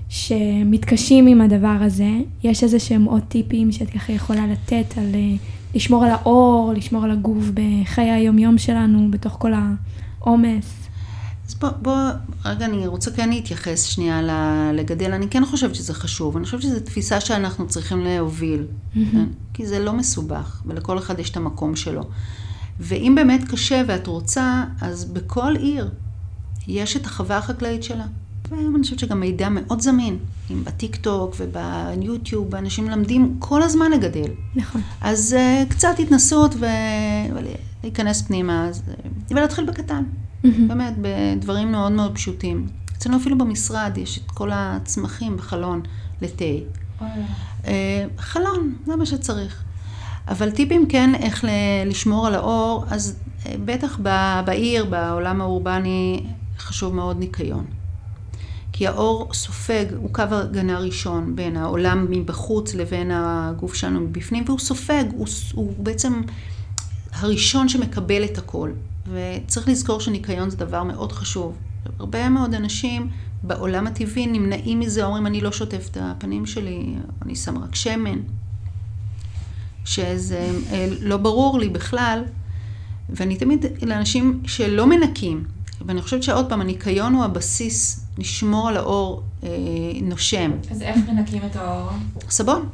ושמתקשים 0.10 1.28
עם 1.28 1.42
הדבר 1.42 1.78
הזה, 1.82 2.10
יש 2.44 2.64
איזה 2.64 2.80
שהם 2.80 3.04
עוד 3.04 3.22
טיפים 3.28 3.72
שאת 3.72 3.90
ככה 3.90 4.14
יכולה 4.14 4.48
לתת 4.48 4.98
על 4.98 5.16
לשמור 5.76 6.06
על 6.06 6.12
האור, 6.12 6.74
לשמור 6.76 7.04
על 7.04 7.12
הגוף 7.12 7.46
בחיי 7.54 8.12
היומיום 8.12 8.58
שלנו, 8.58 9.12
בתוך 9.12 9.36
כל 9.40 9.52
עומס. 10.20 10.86
אז 11.48 11.56
בוא, 11.56 11.70
בוא, 11.82 11.98
רגע, 12.46 12.66
אני 12.66 12.88
רוצה 12.88 13.12
כן 13.12 13.30
להתייחס 13.30 13.84
שנייה 13.84 14.22
לגדל. 14.74 15.12
אני 15.12 15.28
כן 15.28 15.46
חושבת 15.46 15.76
שזה 15.76 15.94
חשוב. 15.94 16.38
אני 16.38 16.46
חושבת 16.46 16.62
שזו 16.62 16.80
תפיסה 16.80 17.22
שאנחנו 17.22 17.68
צריכים 17.68 18.04
להוביל. 18.04 18.64
Mm-hmm. 18.64 18.98
כן? 19.12 19.26
כי 19.54 19.66
זה 19.68 19.80
לא 19.80 19.94
מסובך, 19.94 20.62
ולכל 20.66 20.98
אחד 20.98 21.20
יש 21.20 21.30
את 21.30 21.38
המקום 21.38 21.76
שלו. 21.76 22.04
ואם 22.80 23.14
באמת 23.16 23.44
קשה 23.52 23.82
ואת 23.88 24.08
רוצה, 24.08 24.64
אז 24.82 25.06
בכל 25.06 25.56
עיר 25.56 25.90
יש 26.68 26.98
את 26.98 27.06
החווה 27.06 27.38
החקלאית 27.38 27.84
שלה. 27.84 28.06
ואני 28.50 28.84
חושבת 28.84 29.00
שגם 29.00 29.20
מידע 29.20 29.50
מאוד 29.50 29.82
זמין, 29.82 30.18
אם 30.52 30.64
בטיק 30.64 30.96
טוק 30.96 31.36
וביוטיוב, 31.38 32.56
אנשים 32.56 32.86
מלמדים 32.86 33.36
כל 33.40 33.64
הזמן 33.64 33.92
לגדל. 33.92 34.30
נכון. 34.56 34.82
אז 35.02 35.36
uh, 35.38 35.70
קצת 35.70 35.96
התנסות 36.00 36.56
ו... 36.60 36.66
להיכנס 37.84 38.22
פנימה 38.22 38.68
אז... 38.68 38.84
ולהתחיל 39.32 39.66
בקטן. 39.66 40.04
Mm-hmm. 40.04 40.48
באמת, 40.68 40.94
בדברים 41.02 41.72
מאוד 41.72 41.92
מאוד 41.92 42.16
פשוטים. 42.16 42.68
אצלנו 42.98 43.18
אפילו 43.18 43.38
במשרד 43.38 43.98
יש 43.98 44.18
את 44.18 44.32
כל 44.32 44.50
הצמחים 44.54 45.38
בחלון 45.38 45.82
לתה. 46.22 46.46
אה, 47.68 48.06
חלון, 48.18 48.76
זה 48.86 48.96
מה 48.96 49.06
שצריך. 49.06 49.64
אבל 50.28 50.52
טיפים 50.52 50.86
כן 50.90 51.16
איך 51.16 51.44
ל- 51.46 51.50
לשמור 51.90 52.28
על 52.28 52.36
האור, 52.36 52.86
אז 52.90 53.16
אה, 53.46 53.56
בטח 53.66 54.00
ב- 54.04 54.40
בעיר, 54.46 54.86
בעולם 54.86 55.42
האורבני, 55.42 56.26
חשוב 56.60 56.96
מאוד 56.96 57.20
ניקיון. 57.20 57.66
כי 58.78 58.88
האור 58.88 59.34
סופג, 59.34 59.86
הוא 59.96 60.10
קו 60.14 60.24
הגנה 60.32 60.80
ראשון 60.80 61.36
בין 61.36 61.58
העולם 61.58 62.06
מבחוץ 62.10 62.74
לבין 62.74 63.12
הגוף 63.14 63.74
שלנו 63.74 64.00
מבפנים, 64.00 64.44
והוא 64.48 64.60
סופג, 64.60 65.04
הוא, 65.12 65.28
הוא 65.54 65.74
בעצם 65.78 66.22
הראשון 67.14 67.70
שמקבל 67.70 68.24
את 68.24 68.38
הכל. 68.38 68.72
וצריך 69.14 69.68
לזכור 69.68 70.00
שניקיון 70.00 70.50
זה 70.50 70.58
דבר 70.58 70.84
מאוד 70.84 71.12
חשוב. 71.12 71.56
הרבה 72.00 72.30
מאוד 72.30 72.54
אנשים 72.54 73.10
בעולם 73.44 73.88
הטבעי 73.88 74.28
נמנעים 74.28 74.80
מזה, 74.80 75.06
אומרים 75.06 75.28
אני 75.28 75.42
לא 75.42 75.52
שוטף 75.52 75.88
את 75.92 75.98
הפנים 76.02 76.46
שלי, 76.46 76.96
אני 77.22 77.36
שם 77.36 77.58
רק 77.58 77.76
שמן. 77.76 78.20
שזה 79.86 80.50
אה, 80.72 80.90
לא 81.02 81.18
ברור 81.18 81.60
לי 81.60 81.70
בכלל, 81.70 82.24
ואני 83.10 83.38
תמיד 83.38 83.66
לאנשים 83.82 84.42
שלא 84.46 84.88
מנקים, 84.88 85.44
ואני 85.86 86.02
חושבת 86.02 86.24
שעוד 86.24 86.50
פעם, 86.50 86.62
הניקיון 86.62 87.14
הוא 87.14 87.24
הבסיס 87.24 88.05
לשמור 88.18 88.70
על 88.70 88.78
האור 88.78 89.24
אה, 89.44 89.50
נושם. 90.02 90.52
אז 90.72 90.82
איך 90.82 90.98
מנקים 91.10 91.42
את 91.46 91.56
האור? 91.56 91.90
סבון. 92.30 92.70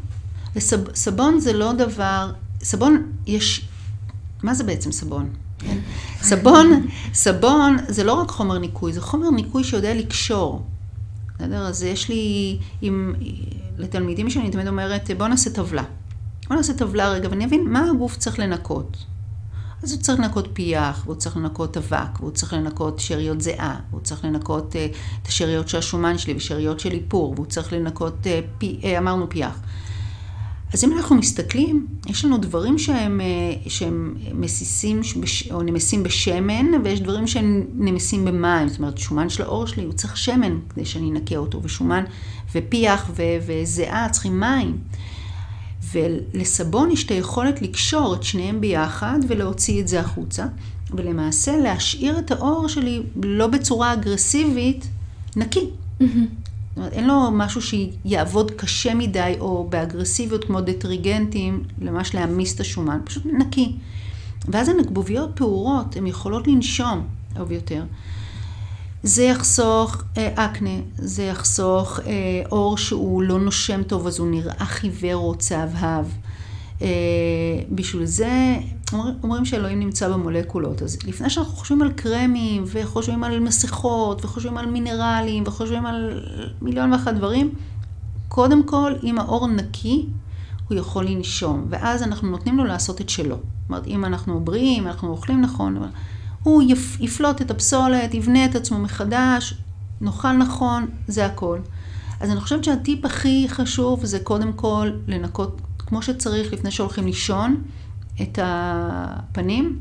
וסב, 0.56 0.96
סבון 0.96 1.40
זה 1.40 1.54
לא 1.54 1.74
דבר, 1.74 2.32
סבון 2.64 3.12
יש, 3.28 3.68
מה 4.44 4.54
זה 4.54 4.64
בעצם 4.64 4.92
סבון? 4.92 5.30
כן? 5.60 5.78
סבון, 6.22 6.88
סבון 7.14 7.78
זה 7.88 8.04
לא 8.04 8.14
רק 8.14 8.30
חומר 8.30 8.58
ניקוי, 8.58 8.94
זה 8.94 9.02
חומר 9.02 9.30
ניקוי 9.30 9.64
שיודע 9.64 9.94
לקשור. 9.94 10.66
בסדר? 11.36 11.68
אז 11.68 11.84
יש 11.84 12.10
לי, 12.10 12.58
עם, 12.82 13.14
לתלמידים 13.78 14.30
שלי, 14.30 14.42
אני 14.42 14.52
תמיד 14.52 14.68
אומרת, 14.68 15.10
בואו 15.18 15.30
נעשה 15.30 15.50
טבלה. 15.50 15.84
בואו 16.48 16.60
נעשה 16.60 16.74
טבלה 16.74 17.10
רגע 17.10 17.30
ואני 17.30 17.46
אבין 17.46 17.70
מה 17.70 17.90
הגוף 17.90 18.18
צריך 18.18 18.40
לנקות. 18.40 18.98
אז 19.84 19.92
הוא 19.92 20.02
צריך 20.02 20.20
לנקות 20.20 20.48
פיח, 20.54 21.02
והוא 21.06 21.16
צריך 21.16 21.38
לנקות 21.38 21.78
אבק, 21.78 22.20
והוא 22.20 22.32
צריך 22.32 22.54
לנקות 22.54 23.00
שאריות 23.00 23.42
זיעה, 23.42 23.80
והוא 23.90 24.02
צריך 24.02 24.26
לנקות 24.26 24.74
uh, 24.74 24.78
את 25.22 25.28
השאריות 25.28 25.70
של 25.70 25.78
השומן 25.78 26.18
שלי 26.18 26.34
ושאריות 26.34 26.80
של 26.80 26.92
איפור, 26.92 27.34
והוא 27.36 27.46
צריך 27.46 27.74
לנקות, 27.74 28.14
uh, 28.24 28.28
פי, 28.58 28.80
uh, 28.82 28.98
אמרנו 28.98 29.30
פיח. 29.30 29.60
אז 30.74 30.84
אם 30.84 30.94
אנחנו 30.98 31.16
מסתכלים, 31.16 31.88
יש 32.08 32.26
לנו 32.26 32.38
דברים 32.38 32.78
שהם, 32.78 33.22
uh, 33.66 33.70
שהם 33.70 34.16
מסיסים 34.34 35.02
או 35.52 35.62
נמסים 35.62 36.04
בשמן, 36.04 36.66
ויש 36.84 37.02
דברים 37.02 37.28
שהם 37.28 37.68
נמסים 37.74 38.26
במים. 38.26 38.70
זאת 38.70 38.80
אומרת, 38.80 38.98
שומן 38.98 39.30
של 39.30 39.44
העור 39.44 39.68
שלי, 39.68 39.84
הוא 39.84 39.94
צריך 39.94 40.18
שמן 40.18 40.60
כדי 40.70 40.86
שאני 40.86 41.12
אנקה 41.12 41.38
אותו, 41.38 41.64
ושומן 41.64 42.04
ופיח 42.56 43.12
וזיעה 43.46 44.10
צריכים 44.10 44.40
מים. 44.40 44.78
ולסבון 45.92 46.92
יש 46.92 47.04
את 47.04 47.12
היכולת 47.12 47.62
לקשור 47.62 48.16
את 48.16 48.24
שניהם 48.24 48.62
ביחד 48.62 49.20
ולהוציא 49.28 49.82
את 49.82 49.88
זה 49.88 50.00
החוצה, 50.00 50.46
ולמעשה 50.94 51.58
להשאיר 51.58 52.20
את 52.20 52.32
האור 52.32 52.68
שלי 52.68 53.02
לא 53.24 53.48
בצורה 53.48 53.94
אגרסיבית, 53.94 54.88
נקי. 55.36 55.70
זאת 56.00 56.78
אומרת, 56.78 56.94
אין 56.94 57.08
לו 57.08 57.32
משהו 57.32 57.62
שיעבוד 57.62 58.52
קשה 58.52 58.94
מדי 58.94 59.34
או 59.40 59.68
באגרסיביות 59.70 60.44
כמו 60.44 60.62
דטריגנטים, 60.62 61.64
ממש 61.82 62.16
להעמיס 62.16 62.56
את 62.56 62.60
השומן, 62.60 63.00
פשוט 63.04 63.26
נקי. 63.26 63.76
ואז 64.48 64.70
הנקבוביות 64.70 65.30
פעורות, 65.36 65.96
הן 65.96 66.08
יכולות 66.08 66.48
לנשום 66.48 67.08
טוב 67.34 67.52
יותר. 67.52 67.84
זה 69.04 69.24
יחסוך 69.24 70.04
אה, 70.18 70.46
אקנה, 70.46 70.80
זה 70.98 71.24
יחסוך 71.24 72.00
אה, 72.00 72.42
אור 72.52 72.78
שהוא 72.78 73.24
לא 73.24 73.40
נושם 73.40 73.84
טוב, 73.84 74.08
אז 74.08 74.20
הוא 74.20 74.28
נראה 74.28 74.66
חיוור 74.66 75.16
או 75.16 75.36
צהבהב. 75.36 76.06
אה, 76.82 76.88
בשביל 77.72 78.06
זה 78.06 78.58
אומר, 78.94 79.12
אומרים 79.24 79.46
שאלוהים 79.46 79.80
נמצא 79.80 80.10
במולקולות. 80.10 80.82
אז 80.82 80.98
לפני 81.06 81.30
שאנחנו 81.30 81.54
חושבים 81.54 81.82
על 81.82 81.92
קרמים, 81.92 82.64
וחושבים 82.68 83.24
על 83.24 83.40
מסכות, 83.40 84.26
וחושבים 84.26 84.58
על 84.58 84.66
מינרלים, 84.66 85.44
וחושבים 85.48 85.86
על 85.86 86.24
מיליון 86.62 86.94
ואחת 86.94 87.14
דברים, 87.14 87.54
קודם 88.28 88.64
כל, 88.64 88.94
אם 89.04 89.20
האור 89.20 89.48
נקי, 89.48 90.06
הוא 90.70 90.78
יכול 90.78 91.06
לנשום, 91.06 91.66
ואז 91.70 92.04
אנחנו 92.04 92.30
נותנים 92.30 92.58
לו 92.58 92.66
לעשות 92.66 93.02
את 93.02 93.10
שלו. 93.10 93.36
זאת 93.36 93.70
אומרת, 93.70 93.88
אם 93.88 94.06
אנחנו 94.06 94.40
בריאים, 94.40 94.88
אנחנו 94.88 95.10
אוכלים 95.10 95.42
נכון, 95.42 95.78
הוא 96.44 96.64
יפלוט 97.00 97.42
את 97.42 97.52
הפסולת, 97.52 98.14
יבנה 98.14 98.46
את 98.46 98.56
עצמו 98.56 98.80
מחדש, 98.80 99.54
נאכל 100.02 100.32
נכון, 100.32 100.88
זה 101.08 101.26
הכל. 101.26 101.60
אז 102.20 102.32
אני 102.32 102.40
חושבת 102.42 102.64
שהטיפ 102.64 103.06
הכי 103.06 103.46
חשוב 103.50 104.06
זה 104.06 104.20
קודם 104.20 104.54
כל 104.54 104.92
לנקות 105.08 105.62
כמו 105.78 106.02
שצריך 106.02 106.54
לפני 106.54 106.72
שהולכים 106.72 107.06
לישון 107.06 107.64
את 108.22 108.40
הפנים. 108.42 109.80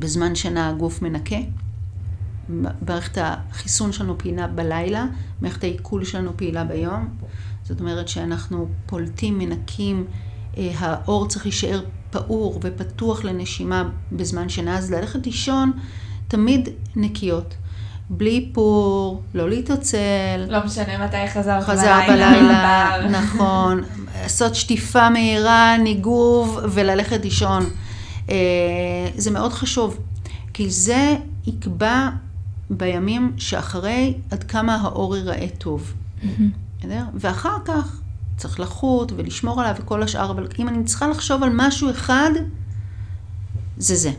בזמן 0.00 0.34
שינה 0.34 0.68
הגוף 0.68 1.02
מנקה. 1.02 1.36
מערכת 2.48 3.18
החיסון 3.20 3.92
שלנו 3.92 4.18
פעילה 4.18 4.46
בלילה, 4.46 5.06
מערכת 5.40 5.64
העיכול 5.64 6.04
שלנו 6.04 6.36
פעילה 6.36 6.64
ביום. 6.64 7.08
זאת 7.64 7.80
אומרת 7.80 8.08
שאנחנו 8.08 8.68
פולטים, 8.86 9.38
מנקים, 9.38 10.06
אה, 10.56 10.72
האור 10.78 11.28
צריך 11.28 11.44
להישאר 11.44 11.84
פעור 12.14 12.60
ופתוח 12.62 13.24
לנשימה 13.24 13.88
בזמן 14.12 14.48
שינה, 14.48 14.78
אז 14.78 14.92
ללכת 14.92 15.26
לישון 15.26 15.72
תמיד 16.28 16.68
נקיות. 16.96 17.54
בלי 18.10 18.50
פור, 18.52 19.22
לא 19.34 19.48
להתעצל. 19.48 20.46
לא 20.48 20.64
משנה 20.64 21.06
מתי 21.06 21.28
חזרת 21.28 21.44
בלילה. 21.44 21.62
חזרת 21.62 22.04
בלילה, 22.08 23.08
נכון. 23.10 23.80
לעשות 24.22 24.54
שטיפה 24.54 25.10
מהירה, 25.10 25.76
ניגוב 25.76 26.58
וללכת 26.70 27.24
לישון. 27.24 27.64
אה, 28.30 28.36
זה 29.16 29.30
מאוד 29.30 29.52
חשוב, 29.52 29.98
כי 30.52 30.70
זה 30.70 31.16
יקבע 31.46 32.08
בימים 32.70 33.32
שאחרי 33.36 34.14
עד 34.30 34.44
כמה 34.44 34.74
האור 34.74 35.16
ייראה 35.16 35.46
טוב. 35.58 35.92
ואחר 37.14 37.56
כך 37.64 38.00
צריך 38.36 38.60
לחוט 38.60 39.12
ולשמור 39.16 39.60
עליו 39.60 39.74
וכל 39.78 40.02
השאר, 40.02 40.30
אבל 40.30 40.46
אם 40.58 40.68
אני 40.68 40.84
צריכה 40.84 41.08
לחשוב 41.08 41.42
על 41.42 41.50
משהו 41.52 41.90
אחד, 41.90 42.30
זה 43.76 43.94
זה. 43.94 44.10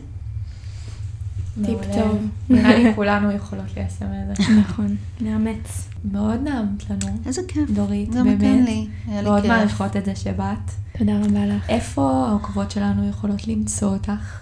טיפ 1.64 1.78
טוב. 1.94 2.18
נראה 2.50 2.78
לי 2.78 2.94
כולנו 2.94 3.32
יכולות 3.32 3.64
ליישם 3.76 4.06
את 4.06 4.36
זה. 4.36 4.52
נכון, 4.52 4.96
נאמץ. 5.20 5.88
מאוד 6.12 6.40
נעמת 6.40 6.90
לנו. 6.90 7.18
איזה 7.26 7.42
כיף. 7.48 7.70
דורית, 7.70 8.10
באמת. 8.10 8.38
גם 8.38 8.64
לי, 8.64 8.86
היה 9.06 9.22
לי 9.22 9.28
מאוד 9.28 9.42
כיף. 9.42 9.50
מעריכות 9.50 9.96
את 9.96 10.04
זה 10.04 10.16
שבאת. 10.16 10.70
תודה 10.98 11.12
רבה 11.24 11.46
לך. 11.46 11.68
איפה 11.68 12.26
העוקבות 12.28 12.70
שלנו 12.70 13.08
יכולות 13.08 13.48
למצוא 13.48 13.88
אותך? 13.88 14.40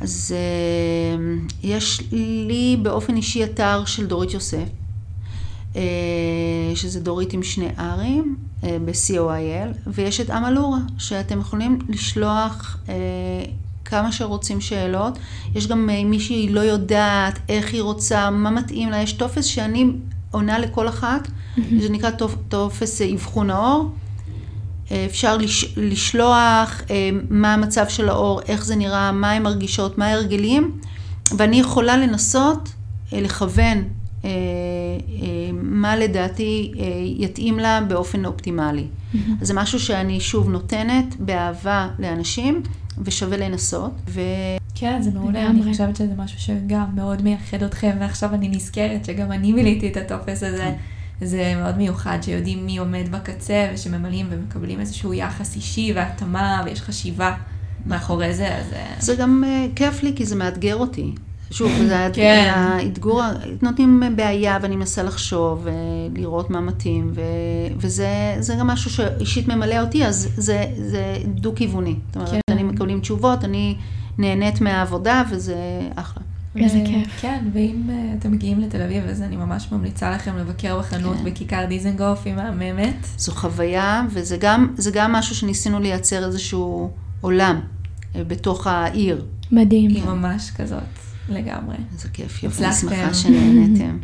אז 0.00 0.34
אה, 0.36 1.24
יש 1.62 2.02
לי 2.12 2.78
באופן 2.82 3.16
אישי 3.16 3.44
אתר 3.44 3.84
של 3.84 4.06
דורית 4.06 4.34
יוסף, 4.34 4.68
שזה 6.74 7.00
דורית 7.00 7.32
עם 7.32 7.42
שני 7.42 7.68
ארים, 7.78 8.36
אה, 8.64 8.76
ב-COIL, 8.84 9.78
ויש 9.86 10.20
את 10.20 10.30
אמלורה, 10.30 10.78
שאתם 10.98 11.40
יכולים 11.40 11.78
לשלוח 11.88 12.78
כמה 13.84 14.12
שרוצים 14.12 14.60
שאלות. 14.60 15.18
יש 15.54 15.66
גם 15.66 15.90
מישהי 16.04 16.48
לא 16.48 16.60
יודעת 16.60 17.38
איך 17.48 17.72
היא 17.72 17.82
רוצה, 17.82 18.30
מה 18.30 18.50
מתאים 18.50 18.90
לה, 18.90 19.02
יש 19.02 19.12
טופס 19.12 19.44
שאני 19.44 19.86
עונה 20.30 20.58
לכל 20.58 20.88
אחת, 20.88 21.28
זה 21.80 21.88
נקרא 21.90 22.10
טופס 22.48 23.02
אבחון 23.02 23.50
האור. 23.50 23.90
אפשר 25.06 25.36
לש, 25.36 25.74
לשלוח 25.76 26.82
מה 27.30 27.54
המצב 27.54 27.88
של 27.88 28.08
האור, 28.08 28.40
איך 28.48 28.64
זה 28.64 28.76
נראה, 28.76 29.12
מה 29.12 29.32
הן 29.32 29.42
מרגישות, 29.42 29.98
מה 29.98 30.06
ההרגלים, 30.06 30.78
ואני 31.36 31.60
יכולה 31.60 31.96
לנסות 31.96 32.68
לכוון 33.12 33.84
מה 35.52 35.96
לדעתי 35.96 36.72
יתאים 37.18 37.58
לה 37.58 37.80
באופן 37.88 38.24
אופטימלי. 38.24 38.86
אז 39.40 39.46
זה 39.46 39.54
משהו 39.54 39.80
שאני 39.80 40.20
שוב 40.20 40.50
נותנת 40.50 41.16
באהבה 41.18 41.88
לאנשים, 41.98 42.62
ושווה 42.98 43.36
לנסות. 43.36 43.92
ו... 44.08 44.20
כן, 44.74 45.02
זה 45.02 45.10
מעולה, 45.10 45.46
אני 45.46 45.62
חושבת 45.72 45.96
שזה 45.96 46.12
משהו 46.16 46.40
שגם 46.40 46.84
מאוד 46.94 47.22
מייחד 47.22 47.62
אתכם, 47.62 47.96
ועכשיו 48.00 48.34
אני 48.34 48.48
נזכרת 48.48 49.04
שגם 49.04 49.32
אני 49.32 49.52
מילאתי 49.52 49.88
את 49.88 49.96
הטופס 49.96 50.42
הזה. 50.42 50.72
זה 51.20 51.54
מאוד 51.56 51.76
מיוחד, 51.76 52.18
שיודעים 52.22 52.66
מי 52.66 52.78
עומד 52.78 53.04
בקצה, 53.10 53.70
ושממלאים 53.74 54.26
ומקבלים 54.30 54.80
איזשהו 54.80 55.14
יחס 55.14 55.56
אישי 55.56 55.92
והתאמה, 55.94 56.62
ויש 56.64 56.80
חשיבה 56.80 57.34
מאחורי 57.86 58.34
זה, 58.34 58.56
אז... 58.56 58.66
זה 58.98 59.14
גם 59.14 59.44
uh, 59.44 59.76
כיף 59.76 60.02
לי, 60.02 60.12
כי 60.16 60.24
זה 60.26 60.36
מאתגר 60.36 60.76
אותי. 60.76 61.12
שוב, 61.50 61.72
זה 61.86 62.08
כן. 62.12 62.52
האתגור, 62.54 63.22
נותנים 63.62 64.02
בעיה 64.16 64.58
ואני 64.62 64.76
מנסה 64.76 65.02
לחשוב 65.02 65.66
ולראות 66.14 66.50
מה 66.50 66.60
מתאים, 66.60 67.12
ו, 67.14 67.20
וזה 67.76 68.54
גם 68.58 68.66
משהו 68.66 68.90
שאישית 68.90 69.48
ממלא 69.48 69.80
אותי, 69.80 70.06
אז 70.06 70.28
זה, 70.36 70.64
זה 70.76 71.16
דו-כיווני. 71.26 71.94
זאת 72.06 72.16
אומרת, 72.16 72.30
כן. 72.30 72.40
אני 72.48 72.62
מקבלים 72.62 73.00
תשובות, 73.00 73.44
אני 73.44 73.76
נהנית 74.18 74.60
מהעבודה 74.60 75.22
וזה 75.30 75.56
אחלה. 75.94 76.22
איזה 76.56 76.78
ו- 76.78 76.86
כיף. 76.86 77.20
כן, 77.20 77.44
ואם 77.52 77.90
אה, 77.90 78.14
אתם 78.18 78.32
מגיעים 78.32 78.60
לתל 78.60 78.82
אביב, 78.82 79.04
אז 79.04 79.22
אני 79.22 79.36
ממש 79.36 79.72
ממליצה 79.72 80.10
לכם 80.10 80.36
לבקר 80.38 80.78
בחנות 80.78 81.16
כן. 81.16 81.24
בכיכר 81.24 81.64
דיזנגוף, 81.68 82.20
היא 82.24 82.34
מהממת. 82.34 83.06
זו 83.16 83.32
חוויה, 83.32 84.02
וזה 84.10 84.36
גם, 84.40 84.74
זה 84.76 84.90
גם 84.90 85.12
משהו 85.12 85.34
שניסינו 85.34 85.80
לייצר 85.80 86.24
איזשהו 86.24 86.90
עולם 87.20 87.60
אה, 88.16 88.24
בתוך 88.24 88.66
העיר. 88.66 89.24
מדהים. 89.52 89.90
היא 89.90 90.04
ממש 90.04 90.50
כזאת, 90.56 90.82
לגמרי. 91.28 91.76
איזה 91.92 92.08
כיף, 92.08 92.42
יופי, 92.42 92.64
אני. 92.64 92.72
שמחה 92.72 93.14
שנהנתם. 93.14 93.98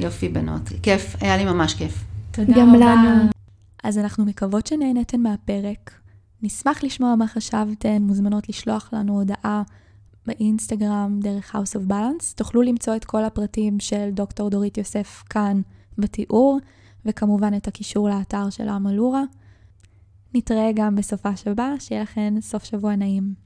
יופי, 0.00 0.28
בנות. 0.28 0.62
כיף, 0.82 1.16
היה 1.20 1.36
לי 1.36 1.44
ממש 1.44 1.74
כיף. 1.74 2.04
תודה 2.30 2.52
גם 2.56 2.74
רבה. 2.74 2.94
לנו. 2.94 3.30
אז 3.84 3.98
אנחנו 3.98 4.24
מקוות 4.24 4.66
שנהנתן 4.66 5.20
מהפרק. 5.20 6.00
נשמח 6.42 6.84
לשמוע 6.84 7.14
מה 7.14 7.26
חשבתן, 7.26 8.02
מוזמנות 8.02 8.48
לשלוח 8.48 8.90
לנו 8.92 9.18
הודעה 9.18 9.62
באינסטגרם 10.26 11.20
דרך 11.22 11.54
House 11.54 11.78
of 11.78 11.90
Balance. 11.90 12.34
תוכלו 12.36 12.62
למצוא 12.62 12.96
את 12.96 13.04
כל 13.04 13.24
הפרטים 13.24 13.80
של 13.80 14.10
דוקטור 14.12 14.50
דורית 14.50 14.78
יוסף 14.78 15.22
כאן 15.30 15.60
בתיאור, 15.98 16.58
וכמובן 17.06 17.56
את 17.56 17.68
הקישור 17.68 18.08
לאתר 18.08 18.50
של 18.50 18.68
המלורה. 18.68 19.22
נתראה 20.34 20.70
גם 20.74 20.94
בסופה 20.94 21.36
שבא, 21.36 21.74
שיהיה 21.78 22.02
לכן 22.02 22.34
סוף 22.40 22.64
שבוע 22.64 22.96
נעים. 22.96 23.43